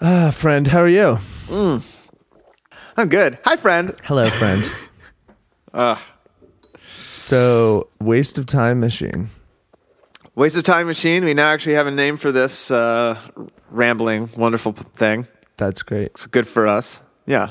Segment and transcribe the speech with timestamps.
[0.00, 1.18] Ah, friend, how are you?
[2.96, 3.38] I'm good.
[3.44, 3.94] Hi, friend.
[4.04, 4.62] Hello, friend.
[7.10, 9.30] So, waste of time machine.
[10.36, 11.24] Waste of time machine.
[11.24, 13.18] We now actually have a name for this uh,
[13.70, 15.26] rambling, wonderful thing.
[15.56, 16.06] That's great.
[16.12, 17.02] It's good for us.
[17.26, 17.50] Yeah.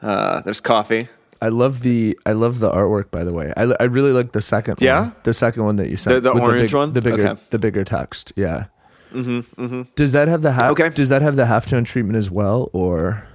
[0.00, 1.08] Uh, there's coffee.
[1.42, 3.10] I love the I love the artwork.
[3.10, 4.78] By the way, I, I really like the second.
[4.80, 5.00] Yeah?
[5.02, 5.16] one.
[5.24, 6.14] the second one that you sent.
[6.22, 6.92] The- the orange big- one?
[6.94, 7.42] the bigger Okay.
[7.50, 8.32] the bigger text.
[8.36, 8.66] Yeah.
[9.12, 9.82] Mm-hmm, mm-hmm.
[9.94, 10.70] Does that have the half?
[10.72, 10.88] Okay.
[10.90, 13.26] Does that have the halftone treatment as well, or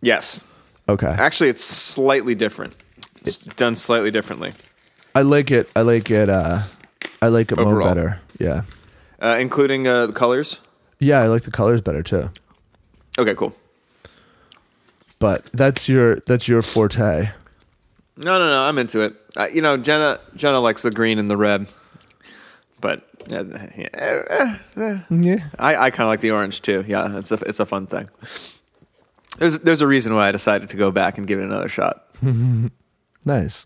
[0.00, 0.44] Yes.
[0.88, 1.08] okay?
[1.18, 2.74] Actually, it's slightly different.
[3.24, 4.52] It's done slightly differently,
[5.14, 5.68] I like it.
[5.74, 6.28] I like it.
[6.28, 6.62] Uh,
[7.22, 8.20] I like it more better.
[8.38, 8.62] Yeah.
[9.20, 10.60] uh, including uh, the colors.
[11.00, 12.30] Yeah, I like the colors better too.
[13.18, 13.54] Okay, cool.
[15.18, 17.30] But that's your that's your forte.
[18.16, 18.62] No, no, no.
[18.62, 19.14] I'm into it.
[19.36, 20.20] Uh, you know, Jenna.
[20.36, 21.66] Jenna likes the green and the red,
[22.80, 24.56] but yeah,
[25.10, 25.38] Yeah.
[25.58, 26.84] I, I kind of like the orange too.
[26.86, 28.08] Yeah, it's a it's a fun thing.
[29.38, 32.04] There's there's a reason why I decided to go back and give it another shot.
[33.26, 33.64] Nice.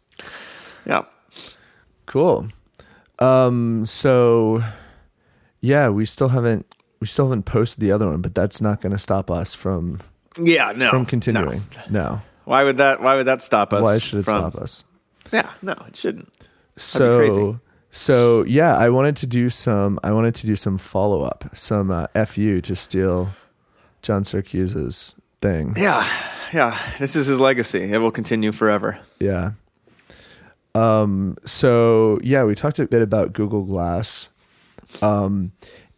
[0.86, 1.02] Yeah.
[2.06, 2.48] Cool.
[3.18, 3.84] Um.
[3.84, 4.62] So,
[5.60, 8.92] yeah, we still haven't we still haven't posted the other one, but that's not going
[8.92, 10.00] to stop us from
[10.40, 10.72] Yeah.
[10.76, 10.90] No.
[10.90, 11.62] from continuing.
[11.90, 12.20] No.
[12.44, 13.82] Why would that Why would that stop us?
[13.82, 14.84] Why should it from- stop us?
[15.32, 15.50] Yeah.
[15.60, 16.32] No, it shouldn't.
[16.76, 17.58] So.
[17.90, 19.98] So yeah, I wanted to do some.
[20.04, 23.30] I wanted to do some follow up, some uh, fu to steal
[24.02, 25.74] John Siracusa thing.
[25.76, 26.06] Yeah.
[26.52, 26.78] Yeah.
[26.98, 27.92] This is his legacy.
[27.92, 28.98] It will continue forever.
[29.20, 29.52] Yeah.
[30.74, 34.28] Um, so yeah, we talked a bit about Google Glass.
[35.02, 35.52] Um,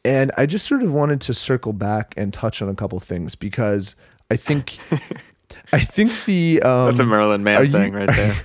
[0.05, 3.35] and I just sort of wanted to circle back and touch on a couple things
[3.35, 3.95] because
[4.31, 4.79] I think
[5.73, 8.37] I think the um That's a Merlin Mann you- thing right there.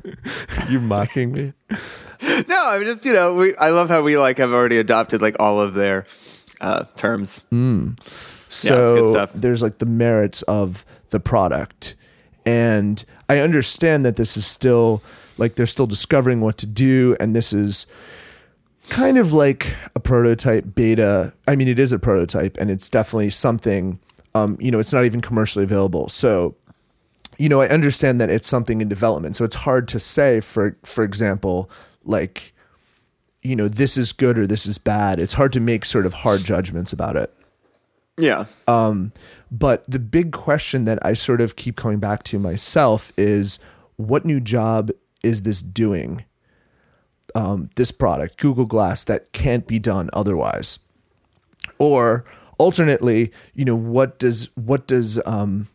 [0.70, 1.52] you mocking me?
[2.48, 5.22] no, I mean just you know, we I love how we like have already adopted
[5.22, 6.06] like all of their
[6.60, 7.42] uh, terms.
[8.48, 9.30] So it's good stuff.
[9.34, 11.96] there's like the merits of the product.
[12.46, 15.02] And I understand that this is still
[15.38, 17.86] like they're still discovering what to do and this is
[18.90, 21.32] kind of like a prototype beta.
[21.48, 23.98] I mean it is a prototype and it's definitely something
[24.34, 26.08] um you know it's not even commercially available.
[26.08, 26.54] So
[27.38, 29.36] you know I understand that it's something in development.
[29.36, 31.68] So it's hard to say for for example
[32.04, 32.52] like
[33.42, 35.20] you know this is good or this is bad.
[35.20, 37.32] It's hard to make sort of hard judgments about it.
[38.16, 38.46] Yeah.
[38.68, 39.12] um
[39.50, 43.58] But the big question that I sort of keep coming back to myself is
[43.96, 44.90] what new job
[45.22, 46.24] is this doing?
[47.34, 50.78] Um, this product, Google Glass, that can't be done otherwise.
[51.78, 52.24] Or
[52.58, 55.68] alternately, you know, what does what does um,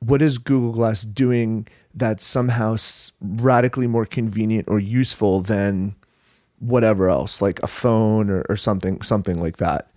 [0.00, 2.76] what is Google Glass doing that's somehow
[3.20, 5.94] radically more convenient or useful than
[6.58, 9.88] whatever else, like a phone or, or something something like that?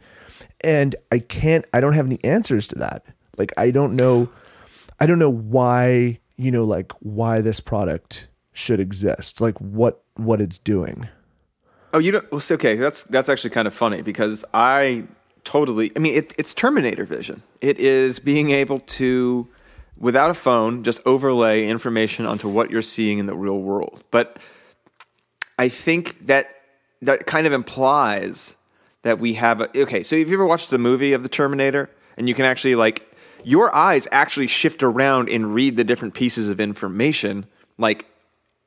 [0.66, 3.06] and I can't I don't have any answers to that.
[3.38, 4.30] Like I don't know
[5.00, 9.42] I don't know why, you know, like why this product should exist.
[9.42, 11.08] Like what what it's doing.
[11.94, 12.30] Oh, you don't.
[12.32, 15.06] Well, okay, that's that's actually kind of funny because I
[15.44, 15.92] totally.
[15.96, 17.44] I mean, it, it's Terminator vision.
[17.62, 19.48] It is being able to,
[19.98, 24.04] without a phone, just overlay information onto what you're seeing in the real world.
[24.12, 24.38] But
[25.58, 26.50] I think that
[27.02, 28.56] that kind of implies
[29.04, 29.62] that we have.
[29.62, 32.46] A, okay, so have you ever watched the movie of the Terminator, and you can
[32.46, 37.46] actually like your eyes actually shift around and read the different pieces of information,
[37.78, 38.06] like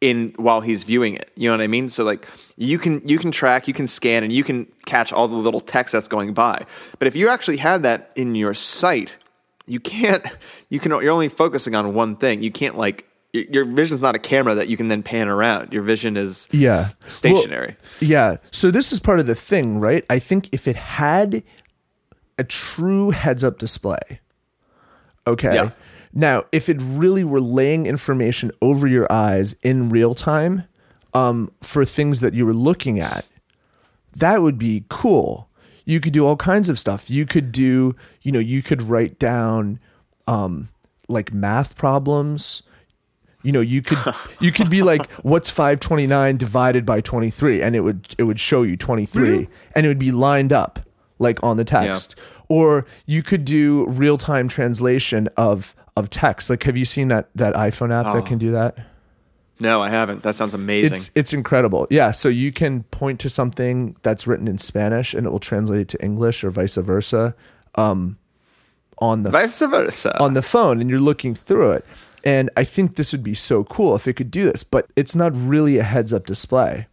[0.00, 1.31] in while he's viewing it.
[1.34, 1.89] You know what I mean?
[1.89, 5.28] So like you can you can track, you can scan, and you can catch all
[5.28, 6.65] the little text that's going by.
[6.99, 9.19] But if you actually have that in your sight,
[9.68, 10.24] you can't.
[10.70, 10.90] You can.
[10.92, 12.42] You're only focusing on one thing.
[12.42, 15.72] You can't like your, your vision's not a camera that you can then pan around.
[15.72, 16.88] Your vision is Yeah.
[17.06, 17.76] stationary.
[18.00, 18.36] Well, yeah.
[18.50, 20.04] So this is part of the thing, right?
[20.08, 21.42] I think if it had
[22.38, 24.20] a true heads up display,
[25.26, 25.54] okay.
[25.54, 25.70] Yeah.
[26.14, 30.64] Now, if it really were laying information over your eyes in real time
[31.14, 33.26] um, for things that you were looking at,
[34.16, 35.47] that would be cool.
[35.88, 37.09] You could do all kinds of stuff.
[37.09, 39.80] You could do, you know, you could write down
[40.27, 40.68] um,
[41.09, 42.62] like math problems.
[43.42, 43.97] You know, you could
[44.41, 48.15] you could be like, what's five twenty nine divided by twenty three, and it would
[48.18, 50.78] it would show you twenty three, and it would be lined up
[51.18, 52.16] like on the text.
[52.51, 56.51] Or you could do real time translation of of text.
[56.51, 58.77] Like, have you seen that that iPhone app that can do that?
[59.60, 60.22] No, I haven't.
[60.22, 60.93] That sounds amazing.
[60.93, 61.87] It's it's incredible.
[61.91, 65.81] Yeah, so you can point to something that's written in Spanish and it will translate
[65.81, 67.34] it to English or vice versa
[67.75, 68.19] um,
[68.99, 70.16] on the Vice versa.
[70.21, 71.84] on the phone, and you're looking through it.
[72.25, 75.15] And I think this would be so cool if it could do this, but it's
[75.16, 76.87] not really a heads up display.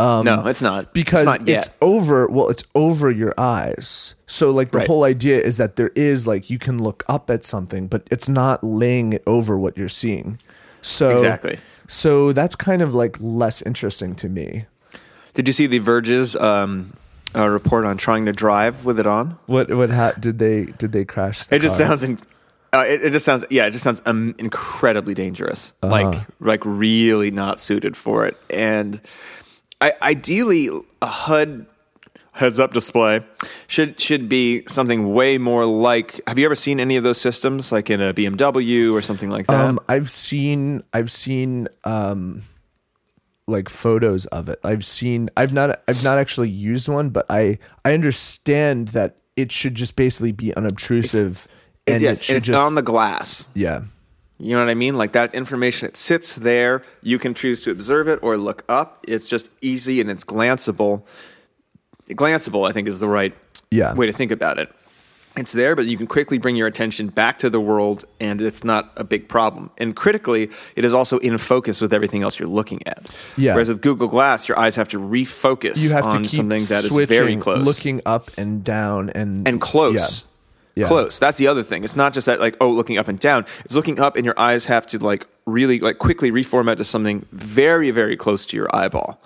[0.00, 4.72] no, it's not because it's, not it's over well it's over your eyes so like
[4.72, 4.88] the Right.
[4.88, 8.28] whole idea is that there is like you can look up at something but it's
[8.28, 10.40] not laying it over what you're seeing
[10.82, 11.58] so Exactly.
[11.88, 14.66] so that's kind of like less interesting to me
[15.34, 16.92] Did you see the Verge's um,
[17.34, 19.38] uh, report on trying to drive with it on?
[19.46, 21.86] what what ha- did they did they crash the It just car?
[21.88, 22.02] sounds.
[22.02, 22.18] In,
[22.74, 23.44] uh, it, it just sounds.
[23.50, 25.74] Yeah, it just sounds um, incredibly dangerous.
[25.82, 25.92] Uh-huh.
[25.92, 28.36] Like, like really not suited for it.
[28.48, 29.00] And
[29.80, 30.68] I, ideally,
[31.02, 31.66] a HUD
[32.32, 33.20] heads up display
[33.66, 36.20] should should be something way more like.
[36.26, 39.46] Have you ever seen any of those systems, like in a BMW or something like
[39.46, 39.64] that?
[39.64, 42.42] um i've seen i've seen um
[43.46, 47.58] like photos of it i've seen i've not i've not actually used one but i
[47.84, 51.46] i understand that it should just basically be unobtrusive
[51.86, 53.48] and yes, it should it's just on the glass.
[53.54, 53.82] yeah
[54.38, 54.94] You know what I mean?
[54.96, 56.82] Like that information, it sits there.
[57.02, 59.04] You can choose to observe it or look up.
[59.06, 61.04] It's just easy and it's glanceable.
[62.10, 63.34] Glanceable, I think, is the right
[63.70, 63.94] Yeah.
[63.94, 64.70] way to think about it.
[65.34, 68.64] It's there, but you can quickly bring your attention back to the world, and it's
[68.64, 69.70] not a big problem.
[69.78, 73.08] And critically, it is also in focus with everything else you're looking at.
[73.38, 73.54] Yeah.
[73.54, 76.84] Whereas with Google Glass, your eyes have to refocus you have to keep something that
[76.84, 80.24] is very close looking up and down and and close.
[80.74, 80.86] Yeah.
[80.86, 81.18] Close.
[81.18, 81.82] That's the other thing.
[81.84, 83.46] It's not just that like oh looking up and down.
[83.64, 87.24] It's looking up and your eyes have to like really like quickly reformat to something
[87.32, 89.18] very very close to your eyeball.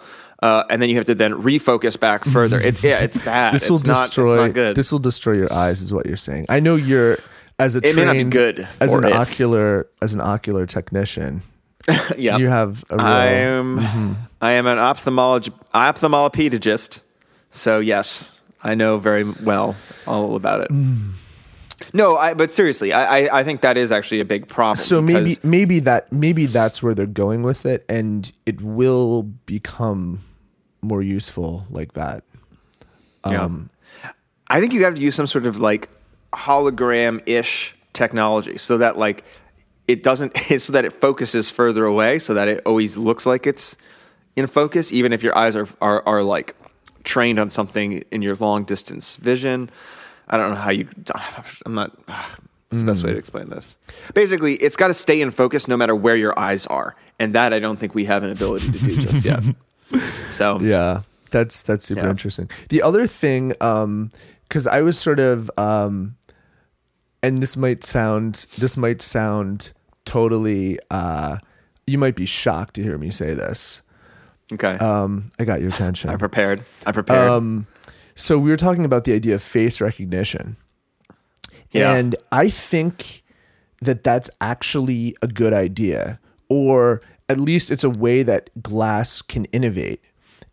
[0.46, 2.60] Uh, and then you have to then refocus back further.
[2.60, 3.52] It's yeah, it's bad.
[3.52, 4.34] This it's will not, destroy.
[4.34, 4.76] It's not good.
[4.76, 6.46] This will destroy your eyes, is what you're saying.
[6.48, 7.19] I know you're
[7.58, 9.12] as a It may not be good as an it.
[9.12, 11.43] ocular as an ocular technician.
[12.16, 13.06] yeah, You have a real.
[13.06, 17.02] I'm I am an ophthalmolog ophthalmologist.
[17.50, 19.75] So yes, I know very well
[20.06, 20.70] all about it.
[20.70, 21.14] Mm.
[21.93, 24.76] No, I, but seriously, I, I, I think that is actually a big problem.
[24.76, 30.20] so maybe maybe that maybe that's where they're going with it, and it will become
[30.87, 32.25] more useful like that.
[33.25, 33.71] Um,
[34.49, 35.88] I think you have to use some sort of like
[36.33, 39.25] hologram ish technology so that like
[39.88, 43.77] it doesn't so that it focuses further away so that it always looks like it's
[44.37, 46.55] in focus even if your eyes are are, are like
[47.05, 49.71] trained on something in your long distance vision.
[50.29, 50.89] I don't know how you
[51.67, 51.97] I'm not
[52.69, 53.77] what's the best way to explain this?
[54.15, 56.97] Basically, it's got to stay in focus no matter where your eyes are.
[57.19, 59.43] And that I don't think we have an ability to do just yet.
[60.31, 62.11] So Yeah, that's that's super Yeah.
[62.11, 62.50] interesting.
[62.69, 64.11] The other thing, um,
[64.49, 66.17] because I was sort of, um,
[67.23, 69.73] and this might sound this might sound
[70.05, 70.79] totally.
[70.91, 71.38] Uh,
[71.87, 73.83] you might be shocked to hear me say this.
[74.53, 74.75] okay.
[74.79, 76.11] Um, I got your attention.
[76.12, 76.62] I'm prepared.
[76.87, 77.31] I'm prepared.
[77.31, 77.67] Um,
[78.15, 80.56] so we were talking about the idea of face recognition,
[81.71, 81.94] Yeah.
[81.94, 83.23] and I think
[83.82, 86.19] that that's actually a good idea,
[86.49, 90.02] or at least it's a way that glass can innovate.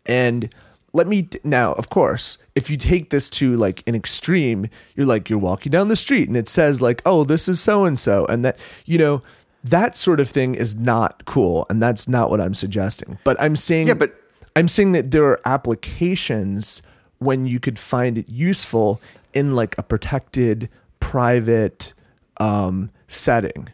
[0.06, 0.52] And
[0.92, 5.28] let me now, of course, if you take this to like an extreme, you're like
[5.28, 8.26] you're walking down the street and it says like, "Oh, this is so and so,"
[8.26, 9.22] and that you know
[9.64, 13.18] that sort of thing is not cool, and that's not what I'm suggesting.
[13.24, 14.14] But I'm saying, Yeah, but-
[14.56, 16.80] I'm saying that there are applications
[17.18, 19.00] when you could find it useful
[19.32, 20.68] in like a protected,
[21.00, 21.92] private
[22.36, 23.68] um, setting.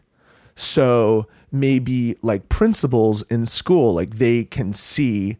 [0.55, 5.37] So maybe like principals in school, like they can see,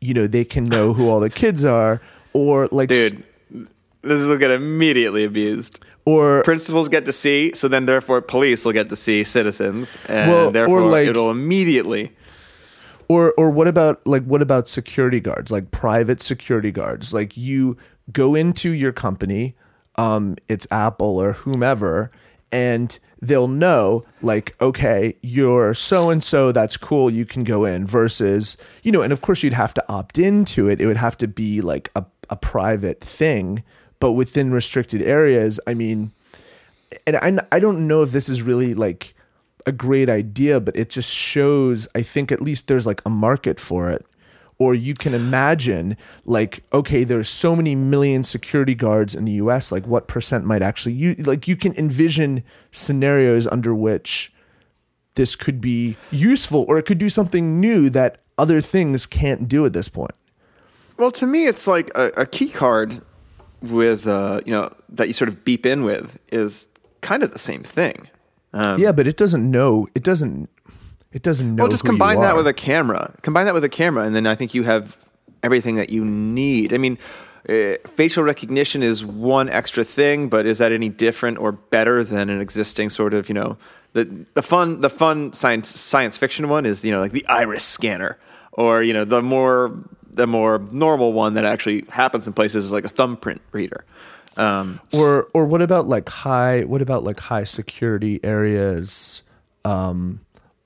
[0.00, 2.00] you know, they can know who all the kids are,
[2.32, 3.22] or like, Dude,
[4.02, 5.80] this will get immediately abused.
[6.04, 10.30] or Principals get to see, so then therefore police will get to see citizens, and
[10.30, 12.12] Well, therefore like- it'll immediately.
[13.08, 17.74] or or what about like what about security guards like private security guards like you
[18.12, 19.54] go into your company
[19.96, 22.10] um it's apple or whomever
[22.52, 27.84] and they'll know like okay you're so and so that's cool you can go in
[27.84, 31.16] versus you know and of course you'd have to opt into it it would have
[31.16, 33.62] to be like a, a private thing
[33.98, 36.12] but within restricted areas i mean
[37.06, 39.14] and I, I don't know if this is really like
[39.66, 43.60] a great idea, but it just shows, I think at least there's like a market
[43.60, 44.06] for it.
[44.58, 49.70] Or you can imagine, like, okay, there's so many million security guards in the US,
[49.70, 54.32] like, what percent might actually you like, you can envision scenarios under which
[55.14, 59.64] this could be useful or it could do something new that other things can't do
[59.66, 60.14] at this point.
[60.96, 63.02] Well, to me, it's like a, a key card
[63.62, 66.68] with uh, you know that you sort of beep in with is
[67.00, 68.08] kind of the same thing.
[68.52, 70.48] Um, Yeah, but it doesn't know, it doesn't,
[71.12, 71.64] it doesn't know.
[71.64, 73.14] Well, just combine that with a camera.
[73.22, 74.96] Combine that with a camera, and then I think you have
[75.42, 76.72] everything that you need.
[76.72, 76.98] I mean,
[77.48, 82.28] uh, facial recognition is one extra thing, but is that any different or better than
[82.28, 83.56] an existing sort of you know
[83.92, 87.64] the the fun the fun science science fiction one is you know like the iris
[87.64, 88.18] scanner
[88.52, 89.72] or you know the more
[90.10, 93.84] the more normal one that actually happens in places is like a thumbprint reader.
[94.36, 99.22] Um, or or what about like high what about like high security areas
[99.64, 100.20] um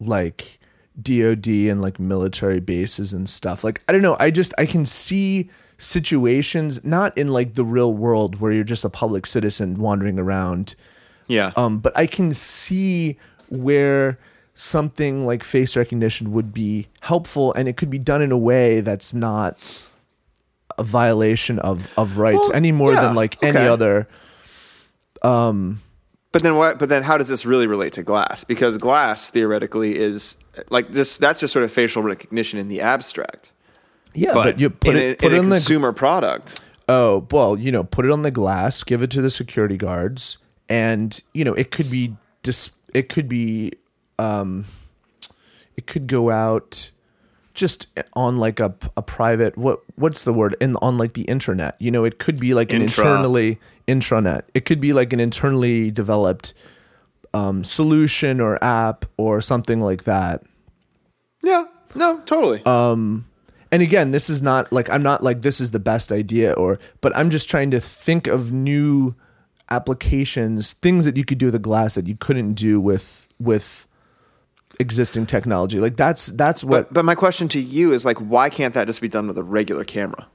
[0.07, 0.59] like
[1.01, 3.65] DOD and like military bases and stuff.
[3.65, 7.93] Like I don't know, I just I can see situations not in like the real
[7.93, 10.75] world where you're just a public citizen wandering around.
[11.29, 11.53] yeah.
[11.57, 13.17] Um but I can see
[13.49, 14.19] where
[14.55, 18.81] something like face recognition would be helpful and it could be done in a way
[18.81, 19.59] that's not
[20.79, 24.09] a violation of of rights Well, any more yeah, than like any other
[25.23, 25.79] other
[26.33, 26.79] But then what?
[26.79, 28.43] But then how does this really relate to glass?
[28.43, 30.39] Because glass theoretically is
[30.71, 33.53] like just that's just sort of facial recognition in the abstract.
[34.15, 35.93] yeah But, but, you put in it a, put in it a on the consumer
[35.93, 36.63] product.
[36.89, 40.39] Oh, well, you know, put it on the glass, give it to the security guards,
[40.69, 43.73] and you know, it could be dis- it could be
[44.19, 44.65] um
[45.77, 46.91] it could go out
[47.55, 51.77] just on like a a private what what's the word in on like the internet
[51.79, 53.05] You know, it could be like an Intra.
[53.05, 54.43] internally intranet.
[54.55, 56.55] It could be like an internally developed
[57.35, 60.43] um solution or app or something like that.
[61.43, 61.65] Yeah.
[61.95, 62.21] No.
[62.25, 62.63] Totally.
[62.65, 66.79] and again this is not like i'm not like this is the best idea or
[67.01, 69.15] but i'm just trying to think of new
[69.71, 73.89] applications things that you could do with a glass that you couldn't do with with
[74.83, 78.51] existing technology like that's that's what But but my question to you is like, why
[78.51, 80.27] can't that just be done with a regular camera?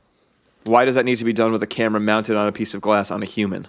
[0.63, 2.81] Why does that need to be done with a camera mounted on a piece of
[2.81, 3.67] glass on a human?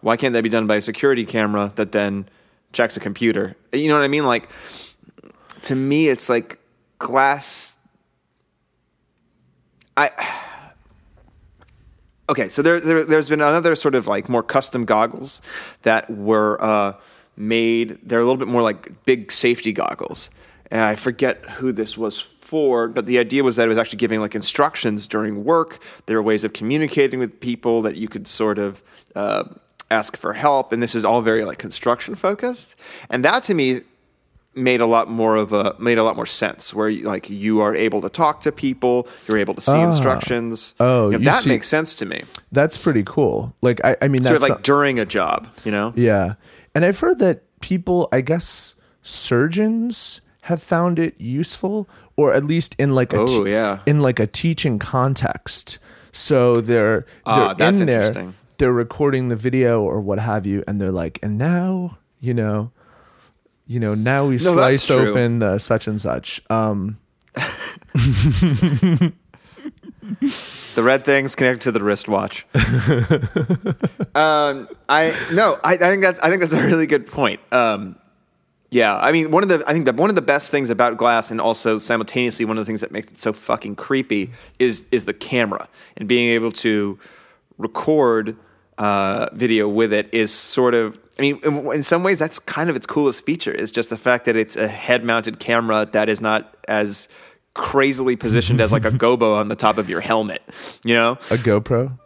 [0.00, 2.28] Why can't that be done by a security camera that then
[2.72, 3.56] checks a computer?
[3.72, 4.26] You know what I mean?
[4.26, 4.50] Like,
[5.62, 6.58] to me, it's like
[6.98, 7.76] glass.
[9.96, 10.10] I.
[12.28, 15.42] Okay, so there, there, there's been another sort of like more custom goggles
[15.82, 16.94] that were uh,
[17.36, 17.98] made.
[18.02, 20.30] They're a little bit more like big safety goggles,
[20.70, 22.88] and I forget who this was for.
[22.88, 25.78] But the idea was that it was actually giving like instructions during work.
[26.06, 28.82] There were ways of communicating with people that you could sort of
[29.14, 29.44] uh,
[29.90, 32.76] ask for help, and this is all very like construction focused.
[33.10, 33.80] And that to me
[34.56, 37.60] made a lot more of a made a lot more sense where you, like you
[37.60, 41.24] are able to talk to people you're able to see instructions Oh, You know, you
[41.24, 42.22] that see- makes sense to me
[42.52, 45.48] that's pretty cool like i, I mean sort that's of like not- during a job
[45.64, 46.34] you know yeah
[46.74, 52.74] and i've heard that people i guess surgeons have found it useful or at least
[52.78, 53.80] in like a Oh, yeah.
[53.86, 55.78] in like a teaching context
[56.12, 58.34] so they're they're Ah, that's in there interesting.
[58.58, 62.70] they're recording the video or what have you and they're like and now you know
[63.66, 66.98] you know now we No, slice open the such and such um
[70.74, 72.46] the red things connected to the wristwatch
[74.14, 77.96] um i no I, I think that's i think that's a really good point um
[78.74, 80.96] yeah, I mean, one of the I think that one of the best things about
[80.96, 84.84] glass, and also simultaneously one of the things that makes it so fucking creepy, is
[84.90, 86.98] is the camera and being able to
[87.56, 88.36] record
[88.76, 90.98] uh, video with it is sort of.
[91.16, 93.52] I mean, in, in some ways, that's kind of its coolest feature.
[93.52, 97.08] Is just the fact that it's a head-mounted camera that is not as
[97.54, 100.42] crazily positioned as like a gobo on the top of your helmet.
[100.84, 101.98] You know, a gopro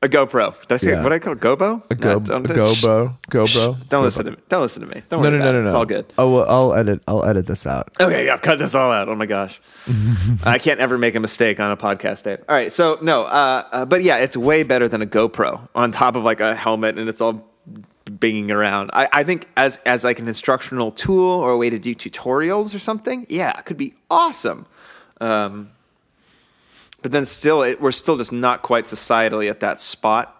[0.00, 0.54] a GoPro.
[0.68, 1.02] Did I say Yeah.
[1.02, 1.82] what I call gobo?
[1.90, 4.36] a, go, No, don't- GoPro Shh, GoPro Don't listen to me.
[4.48, 5.02] Don't listen to me.
[5.08, 5.62] Don't no worry no about no no it.
[5.62, 6.06] no It's all good.
[6.18, 9.08] oh well, I'll edit I'll edit this out Okay, yeah, cut this all out.
[9.08, 9.60] Oh my gosh,
[10.44, 12.38] I can't ever make a mistake on a podcast, Dave.
[12.48, 15.90] All right, so no, uh, uh, but yeah, it's way better than a GoPro on
[15.90, 17.44] top of like a helmet, and it's all
[18.08, 18.90] binging around.
[18.92, 22.74] I, I think as as like an instructional tool or a way to do tutorials
[22.74, 24.66] or something, yeah, it could be awesome.
[25.20, 25.70] Um,
[27.02, 30.34] but then still, it, we're still just not quite societally at that spot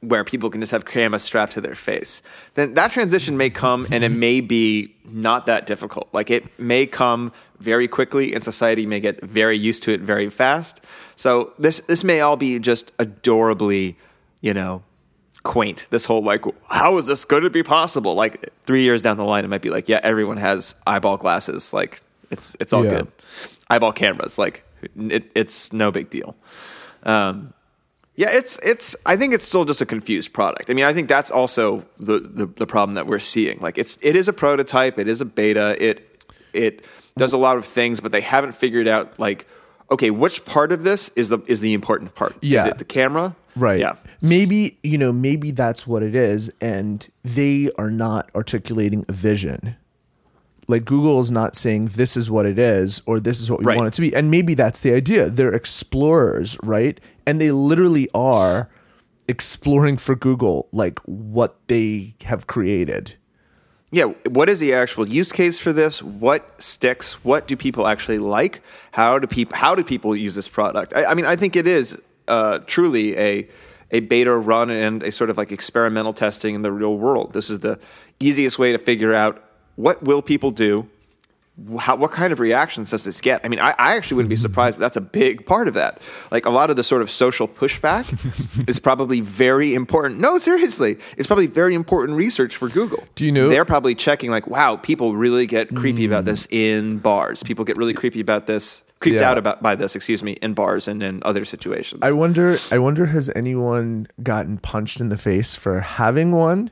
[0.00, 2.22] where people can just have cameras strapped to their face.
[2.54, 6.08] Then that transition may come and it may be not that difficult.
[6.12, 10.28] Like it may come very quickly and society may get very used to it very
[10.28, 10.80] fast.
[11.14, 13.96] So this this may all be just adorably,
[14.40, 14.82] you know,
[15.42, 15.86] quaint.
[15.90, 18.14] This whole like how is this going to be possible?
[18.14, 21.72] Like 3 years down the line it might be like yeah, everyone has eyeball glasses.
[21.72, 22.90] Like it's it's all Yeah.
[22.90, 23.12] good.
[23.70, 24.64] Eyeball cameras like
[24.96, 26.36] it, it's no big deal.
[27.04, 27.52] Um,
[28.14, 28.94] yeah, it's it's.
[29.06, 30.68] I think it's still just a confused product.
[30.68, 33.58] I mean, I think that's also the, the the problem that we're seeing.
[33.60, 34.98] Like, it's it is a prototype.
[34.98, 35.76] It is a beta.
[35.82, 36.22] It
[36.52, 36.84] it
[37.16, 39.46] does a lot of things, but they haven't figured out like,
[39.90, 42.36] okay, which part of this is the is the important part?
[42.42, 42.64] Yeah.
[42.64, 43.34] is it the camera?
[43.56, 43.80] Right.
[43.80, 43.96] Yeah.
[44.20, 46.50] Maybe, you know, maybe that's what it is.
[46.60, 49.76] And they are not articulating a vision.
[50.68, 53.66] Like Google is not saying this is what it is or this is what we
[53.66, 53.76] Right.
[53.76, 54.14] want it to be.
[54.14, 55.28] And maybe that's the idea.
[55.28, 56.98] They're explorers, right?
[57.26, 58.68] And they literally are
[59.28, 63.14] exploring for Google like what they have created.
[63.94, 66.02] yeah, what is the actual use case for this?
[66.02, 67.22] What sticks?
[67.24, 68.62] What do people actually like?
[68.92, 70.94] How do people how do people use this product?
[70.96, 73.48] I, I mean, I think it is uh, truly a
[73.90, 77.34] a beta run and a sort of like experimental testing in the real world.
[77.34, 77.78] This is the
[78.20, 79.42] easiest way to figure out
[79.76, 80.88] what will people do
[81.78, 83.40] how, what kind of reactions does this get?
[83.44, 86.00] I mean, I, I actually wouldn't be surprised, but that's a big part of that.
[86.30, 88.08] Like a lot of the sort of social pushback
[88.68, 90.18] is probably very important.
[90.18, 93.04] No, seriously, it's probably very important research for Google.
[93.16, 96.98] Do you know- They're probably checking, like, wow, people really get creepy about this in
[96.98, 97.42] bars.
[97.42, 99.30] People get really creepy about this, creeped Yeah.
[99.30, 102.00] out about by this, excuse me, in bars and in other situations.
[102.02, 102.56] I wonder.
[102.70, 106.70] I wonder has anyone gotten punched in the face for having one?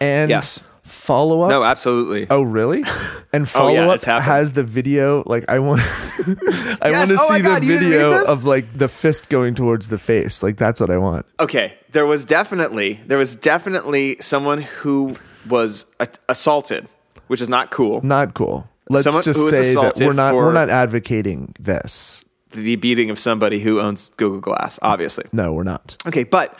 [0.00, 0.62] And Yes.
[0.82, 1.50] follow up.
[1.50, 2.26] no, absolutely.
[2.30, 2.82] Oh really?
[3.32, 5.22] And Oh, follow yeah, up has the video.
[5.26, 5.80] Like I want,
[6.20, 6.96] I Yes!
[6.96, 9.54] want to Oh see God, the you didn't read video of like the fist going
[9.54, 10.42] towards the face.
[10.42, 11.26] Like that's what I want.
[11.40, 15.14] Okay, there was definitely there was definitely someone who
[15.48, 16.88] was a- assaulted,
[17.26, 18.00] which is not cool.
[18.02, 18.68] Not cool.
[18.88, 22.24] Let's Someone just say that we're not we're not advocating this.
[22.52, 25.24] the beating of somebody who owns Google Glass, obviously.
[25.32, 25.96] No, we're not.
[26.06, 26.56] Okay, but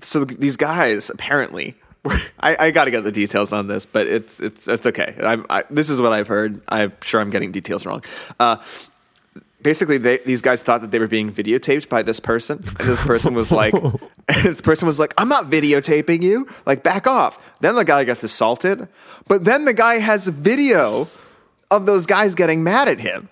[0.00, 1.76] so these guys apparently
[2.40, 5.14] I, I got to get the details on this, but it's it's it's okay.
[5.22, 6.60] I'm, I, this is what I've heard.
[6.68, 8.02] I'm sure I'm getting details wrong.
[8.38, 8.56] Uh,
[9.62, 13.00] basically, they, these guys thought that they were being videotaped by this person, and this
[13.00, 13.74] person was like,
[14.42, 16.48] this person was like, "I'm not videotaping you.
[16.64, 18.88] Like, back off." Then the guy gets assaulted,
[19.26, 21.08] but then the guy has a video
[21.70, 23.28] of those guys getting mad at him.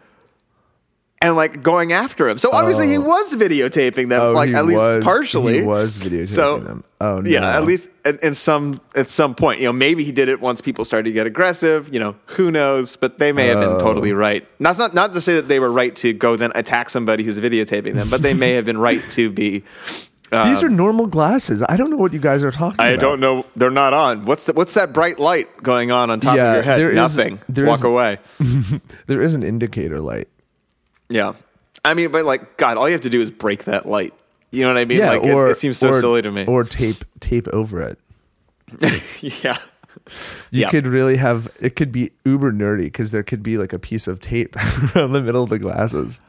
[1.23, 3.01] And like going after him, so obviously he Oh.
[3.01, 5.61] was videotaping them, Oh, like at least was- partially.
[5.61, 6.85] he was videotaping so, them.
[7.01, 10.29] Oh, yeah, at least at, in some at some point, you know, maybe he did
[10.29, 11.89] it once people started to get aggressive.
[11.91, 12.97] You know, who knows?
[12.97, 13.79] But they may have been Oh.
[13.79, 14.47] totally right.
[14.61, 17.41] That's not not to say that they were right to go then attack somebody who's
[17.41, 19.65] videotaping them, but they may have been right to be.
[20.33, 21.63] Uh, These are normal glasses.
[21.69, 22.99] I don't know what you guys are talking I about.
[22.99, 23.47] I don't know.
[23.55, 24.25] They're not on.
[24.25, 26.81] What's the, what's that bright light going on on top Yeah, of your head?
[26.81, 27.41] there is- Nothing.
[27.49, 28.19] there Walk is- away.
[29.07, 30.29] There is an indicator light.
[31.09, 31.35] Yeah.
[31.85, 34.15] I mean, but like, God, all you have to do is break that light.
[34.51, 34.99] You know what I mean?
[34.99, 36.47] Yeah, like, it- or it, seems so or- silly to me.
[36.47, 37.99] Or tape tape over it.
[39.21, 39.59] yeah.
[40.51, 40.71] You Yeah.
[40.71, 44.09] could really have it could be uber nerdy because there could be like a piece
[44.09, 44.57] of tape
[44.97, 46.21] around the middle of the glasses.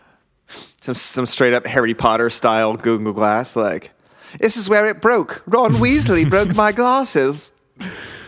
[0.81, 3.55] some some straight up Harry Potter style Google Glass.
[3.55, 3.91] Like,
[4.39, 5.43] this is where it broke.
[5.45, 7.51] Ron Weasley broke my glasses,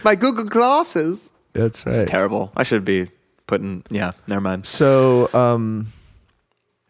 [0.03, 1.31] my Google glasses.
[1.53, 1.95] That's right.
[1.95, 2.51] It's terrible.
[2.55, 3.09] I should be
[3.47, 3.83] putting.
[3.89, 4.65] Yeah, never mind.
[4.65, 5.87] So um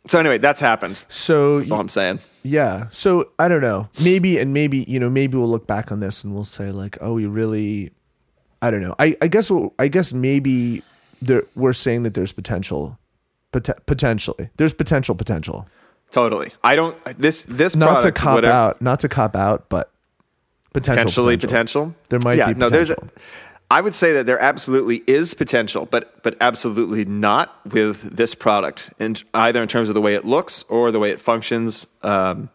[0.08, 1.04] So anyway, that's happened.
[1.08, 2.20] so That's all I'm saying.
[2.44, 2.88] Yeah.
[2.92, 3.90] So I don't know.
[4.02, 6.98] Maybe and maybe you know maybe we'll look back on this and we'll say like,
[7.02, 7.92] oh, we really.
[8.62, 8.96] I don't know.
[8.98, 10.82] I I guess I guess maybe
[11.22, 12.98] there, we're saying that there's potential,
[13.52, 15.68] pot- potentially there's potential potential.
[16.12, 16.52] Totally.
[16.64, 16.98] I don't.
[17.18, 18.82] This this Not to cop whatever- out.
[18.82, 19.92] Not to cop out, but
[20.74, 21.04] potential.
[21.04, 21.96] potentially potential.
[22.10, 22.70] There might yeah, be no.
[22.70, 22.90] There's.
[22.90, 23.22] A, potential.
[23.70, 28.94] I would say that there absolutely is potential, but but absolutely not with this product,
[28.98, 31.86] and either in terms of the way it looks or the way it functions.
[32.02, 32.50] Um,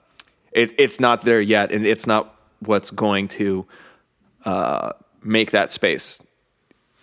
[0.52, 3.66] it, it's not there yet, and it's not what's going to
[4.46, 6.20] uh, make that space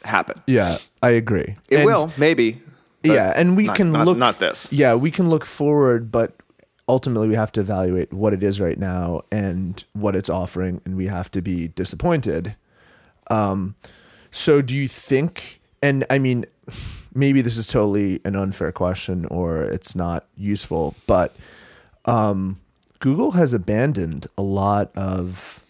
[0.04, 0.42] happen.
[0.48, 1.56] Yeah, I agree.
[1.70, 2.62] It And- will maybe.
[3.04, 4.72] Yeah, and we not- can not- look not this.
[4.72, 6.34] Yeah, we can look forward, but
[6.88, 10.96] ultimately we have to evaluate what it is right now and what it's offering, and
[10.98, 12.56] we have to be disappointed.
[13.30, 13.76] Um,
[14.32, 15.62] so do you think?
[15.82, 16.46] And I mean,
[17.14, 21.36] maybe this is totally an unfair question, or it's not useful, but
[22.06, 22.60] um,
[23.00, 25.64] Google has abandoned a lot of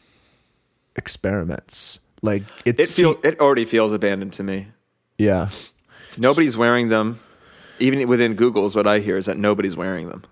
[0.96, 2.00] experiments.
[2.22, 4.68] Like It feel it already feels abandoned to me.
[5.18, 5.50] yeah.
[6.20, 7.20] Nobody's wearing them.
[7.80, 10.24] Even within Google, is what I hear is that nobody's wearing them.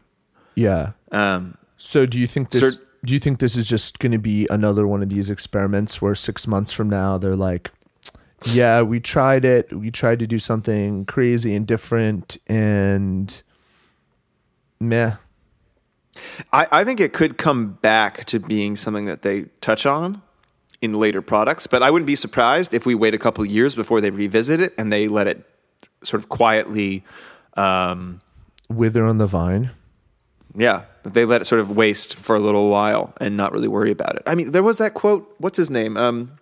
[0.55, 0.91] Yeah.
[1.11, 4.17] Um, So do you think this Cer- do you think this is just going to
[4.17, 7.71] be another one of these experiments where 6 months from now they're like
[8.45, 9.73] yeah, we tried it.
[9.73, 13.41] We tried to do something crazy and different and
[14.79, 15.15] meh.
[16.53, 20.21] I, I think it could come back to being something that they touch on
[20.81, 23.75] in later products, but I wouldn't be surprised if we wait a couple of years
[23.75, 25.49] before they revisit it and they let it
[26.03, 27.03] sort of quietly,
[27.55, 28.21] um,
[28.69, 29.71] Wither on the vine.
[30.55, 33.91] yeah, they let it sort of waste for a little while and not really worry
[33.91, 34.23] about it.
[34.27, 35.33] I mean, there was that quote.
[35.37, 35.95] What's his name?
[35.97, 36.33] Um,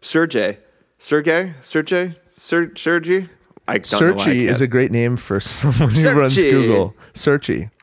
[0.00, 0.58] Sergey,
[0.98, 3.28] Sergey, Sergey, Ser- Sergey.
[3.68, 6.94] I don't know why I Searchy is a great name for someone who runs Google.
[7.14, 7.70] Searchy.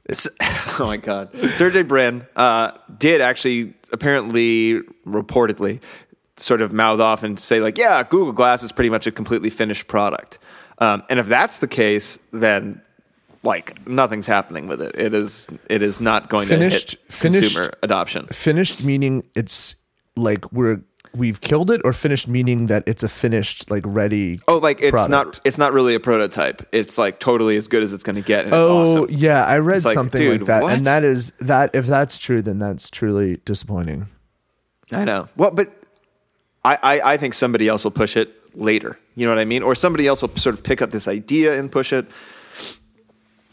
[0.80, 5.82] Oh my god, Sergey Brin uh, did actually apparently reportedly
[6.38, 9.50] sort of mouth off and say like, yeah, Google Glass is pretty much a completely
[9.52, 10.40] finished product.
[10.80, 12.82] Um, and if that's the case, then
[13.44, 14.96] like nothing's happening with it.
[14.98, 18.28] It is it is not going Finished- to hit finished- consumer adoption.
[18.28, 19.76] Finished meaning it's
[20.16, 20.82] like we're
[21.16, 24.40] we've killed it, or finished meaning that it's a finished, like ready.
[24.48, 25.10] Oh, like it's product.
[25.10, 26.68] not it's not really a prototype.
[26.72, 29.08] It's like totally as good as it's going to get, and it's oh awesome.
[29.10, 30.74] yeah, I read like, something dude, like that, what?
[30.74, 31.72] and that is that.
[31.74, 34.08] If that's true, then that's truly disappointing.
[34.92, 35.28] I know.
[35.36, 35.72] Well, but
[36.64, 38.98] I, I I think somebody else will push it later.
[39.16, 39.64] You know what I mean?
[39.64, 42.06] Or somebody else will sort of pick up this idea and push it.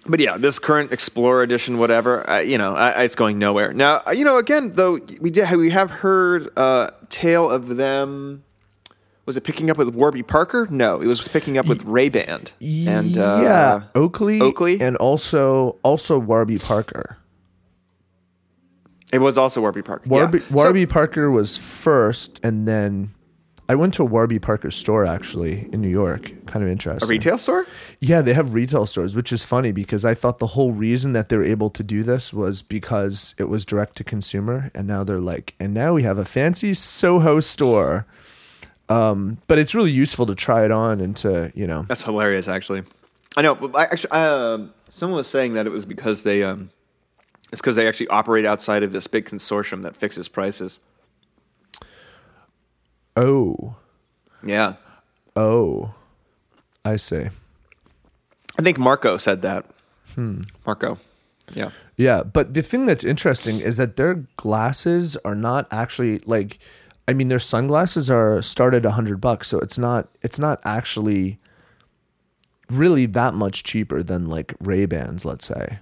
[0.09, 3.73] But yeah, this current Explorer edition, whatever, uh, you know, I, I- it's going nowhere.
[3.73, 8.45] Now, uh, you know, again, though, we did we have heard uh, tale of them.
[9.25, 10.69] Was it picking up with Warby Parker?
[10.71, 12.45] No, it was picking up with Ray Ban.
[12.61, 14.81] And uh, yeah, Oakley, Oakley?
[14.81, 17.17] and also also Warby Parker.
[19.13, 20.09] it was also Warby Parker.
[20.09, 20.45] Warby, yeah.
[20.47, 23.11] So- Warby Parker was first, and then
[23.69, 26.33] I went to a Warby Parker store actually in New York.
[26.47, 27.09] Kind of interesting.
[27.09, 27.67] a retail store.
[28.01, 31.29] Yeah, they have retail stores, which is funny because I thought the whole reason that
[31.29, 35.19] they're able to do this was because it was direct to consumer, and now they're
[35.19, 38.07] like, and now we have a fancy Soho store.
[38.89, 41.85] Um, but it's really useful to try it on and to you know.
[41.89, 42.85] That's hilarious, actually.
[43.37, 43.57] I know.
[43.57, 46.71] But I actually, um someone was saying that it was because they, um,
[47.53, 50.79] it's because they actually operate outside of this big consortium that fixes prices.
[53.17, 53.77] Oh,
[54.43, 54.75] Yeah,
[55.35, 55.95] oh,
[56.85, 57.29] I see.
[58.59, 59.67] I think Marco said that.
[60.15, 60.43] Hmm.
[60.65, 60.99] Marco.
[61.55, 61.71] Yeah.
[61.97, 66.59] Yeah, but the thing that's interesting is that their glasses are not actually like
[67.09, 71.39] I mean their sunglasses are started a hundred bucks, so it's not it's not actually
[72.69, 75.79] really that much cheaper than like Ray Bans, let's say.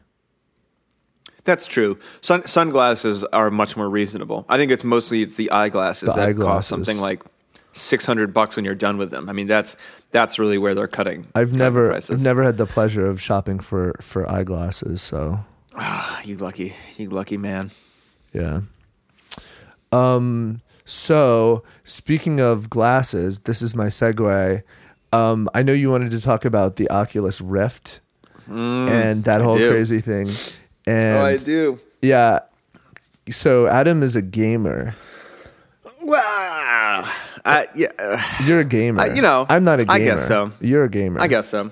[1.44, 1.98] That's true.
[2.20, 4.46] Sun, sunglasses are much more reasonable.
[4.48, 6.46] I think it's mostly it's the eyeglasses The that eyeglasses.
[6.46, 7.22] cost something like
[7.72, 9.28] six hundred bucks when you're done with them.
[9.28, 9.76] I mean, that's
[10.10, 11.26] that's really where they're cutting.
[11.34, 12.10] I've cutting never prices.
[12.10, 15.40] I've never had the pleasure of shopping for for eyeglasses, so
[15.76, 17.70] Ah, you lucky, you lucky man.
[18.32, 18.60] yeah.
[19.92, 24.62] Um so speaking of glasses, this is my segue.
[25.12, 28.00] Um I know you wanted to talk about the Oculus Rift
[28.48, 30.28] and that whole Mm, crazy thing.
[30.86, 31.80] And oh, I do.
[32.02, 32.40] Yeah.
[33.30, 34.94] So Adam is a gamer.
[36.02, 37.10] Wow.
[37.46, 39.02] I, yeah, uh, You're a gamer.
[39.02, 39.92] I- you know, I'm not a gamer.
[39.92, 40.52] I guess so.
[40.60, 41.20] You're a gamer.
[41.20, 41.70] I guess so.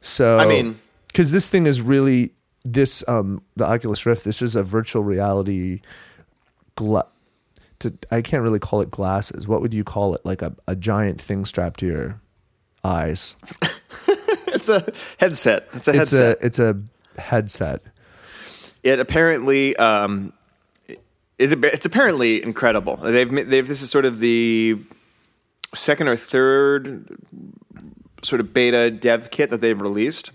[0.00, 0.36] so.
[0.38, 2.32] I mean- because this thing is really
[2.64, 4.24] this um the Oculus Rift.
[4.24, 5.80] This is a virtual reality.
[6.76, 7.06] Gla-
[7.80, 9.46] to, I can't really call it glasses.
[9.46, 10.22] What would you call it?
[10.24, 12.20] Like a, a giant thing strapped to your
[12.82, 13.36] eyes.
[14.56, 14.86] It's a
[15.18, 15.68] headset.
[15.74, 16.38] It's a It's headset.
[16.40, 16.76] a it's a
[17.18, 17.82] headset.
[18.84, 20.32] It apparently um,
[21.38, 22.96] is it's apparently incredible.
[22.96, 24.78] They've they've this is sort of the
[25.74, 27.08] second or third
[28.22, 30.30] sort of beta dev kit that they've released.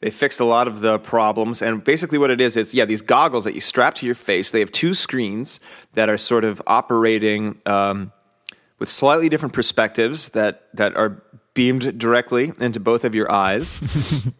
[0.00, 3.02] They fixed a lot of the problems, and basically what it is is yeah these
[3.02, 4.52] goggles that you strap to your face.
[4.52, 5.58] They have two screens
[5.94, 8.12] that are sort of operating um,
[8.78, 11.20] with slightly different perspectives that that are
[11.58, 13.78] beamed directly into both of your eyes.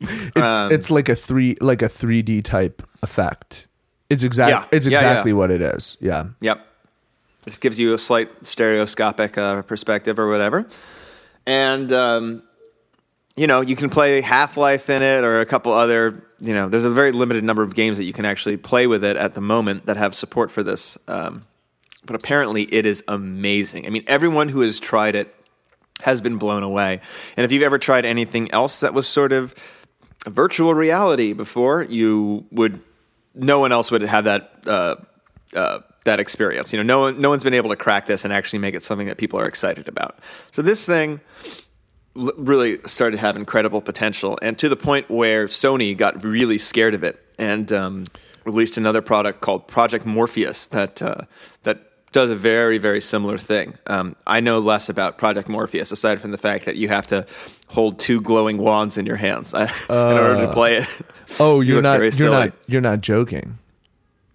[0.01, 3.67] It's Um, it's like a three like a 3D type effect.
[4.09, 4.51] It's exact.
[4.51, 4.65] Yeah.
[4.71, 5.11] It's Yeah, yeah.
[5.11, 5.97] exactly what it is.
[6.01, 6.27] Yeah.
[6.41, 6.65] Yep.
[7.45, 10.67] This gives you a slight stereoscopic uh, perspective or whatever.
[11.45, 12.43] And, um,
[13.37, 16.69] you know, you can play Half Life in it or a couple other, you know,
[16.69, 19.35] there's a very limited number of games that you can actually play with it at
[19.35, 20.99] the moment that have support for this.
[21.09, 21.47] Um,
[22.05, 23.87] but apparently it is amazing.
[23.87, 25.35] I mean, everyone who has tried it
[26.03, 27.01] has been blown away.
[27.37, 29.55] And if you've ever tried anything else that was sort of
[30.27, 32.81] virtual reality before, you would
[33.35, 34.97] no one else would have that uh,
[35.55, 36.73] uh, that experience.
[36.73, 38.83] You know, no one no one's been able to crack this and actually make it
[38.83, 40.19] something that people are excited about.
[40.51, 41.21] So this thing
[42.17, 46.59] l- really started to have incredible potential, and to the point where Sony got really
[46.59, 48.05] scared of it and um,
[48.45, 51.23] released another product called Project Morpheus that uh,
[51.63, 53.75] that does a very very similar thing.
[53.87, 57.27] Um, I know less about Project Morpheus aside from the fact that you have to
[57.69, 60.87] hold two glowing wands in your hands in order to play it.
[61.39, 62.01] Oh, You you're not.
[62.01, 62.31] You're silly.
[62.31, 62.53] not.
[62.67, 63.59] You're not joking.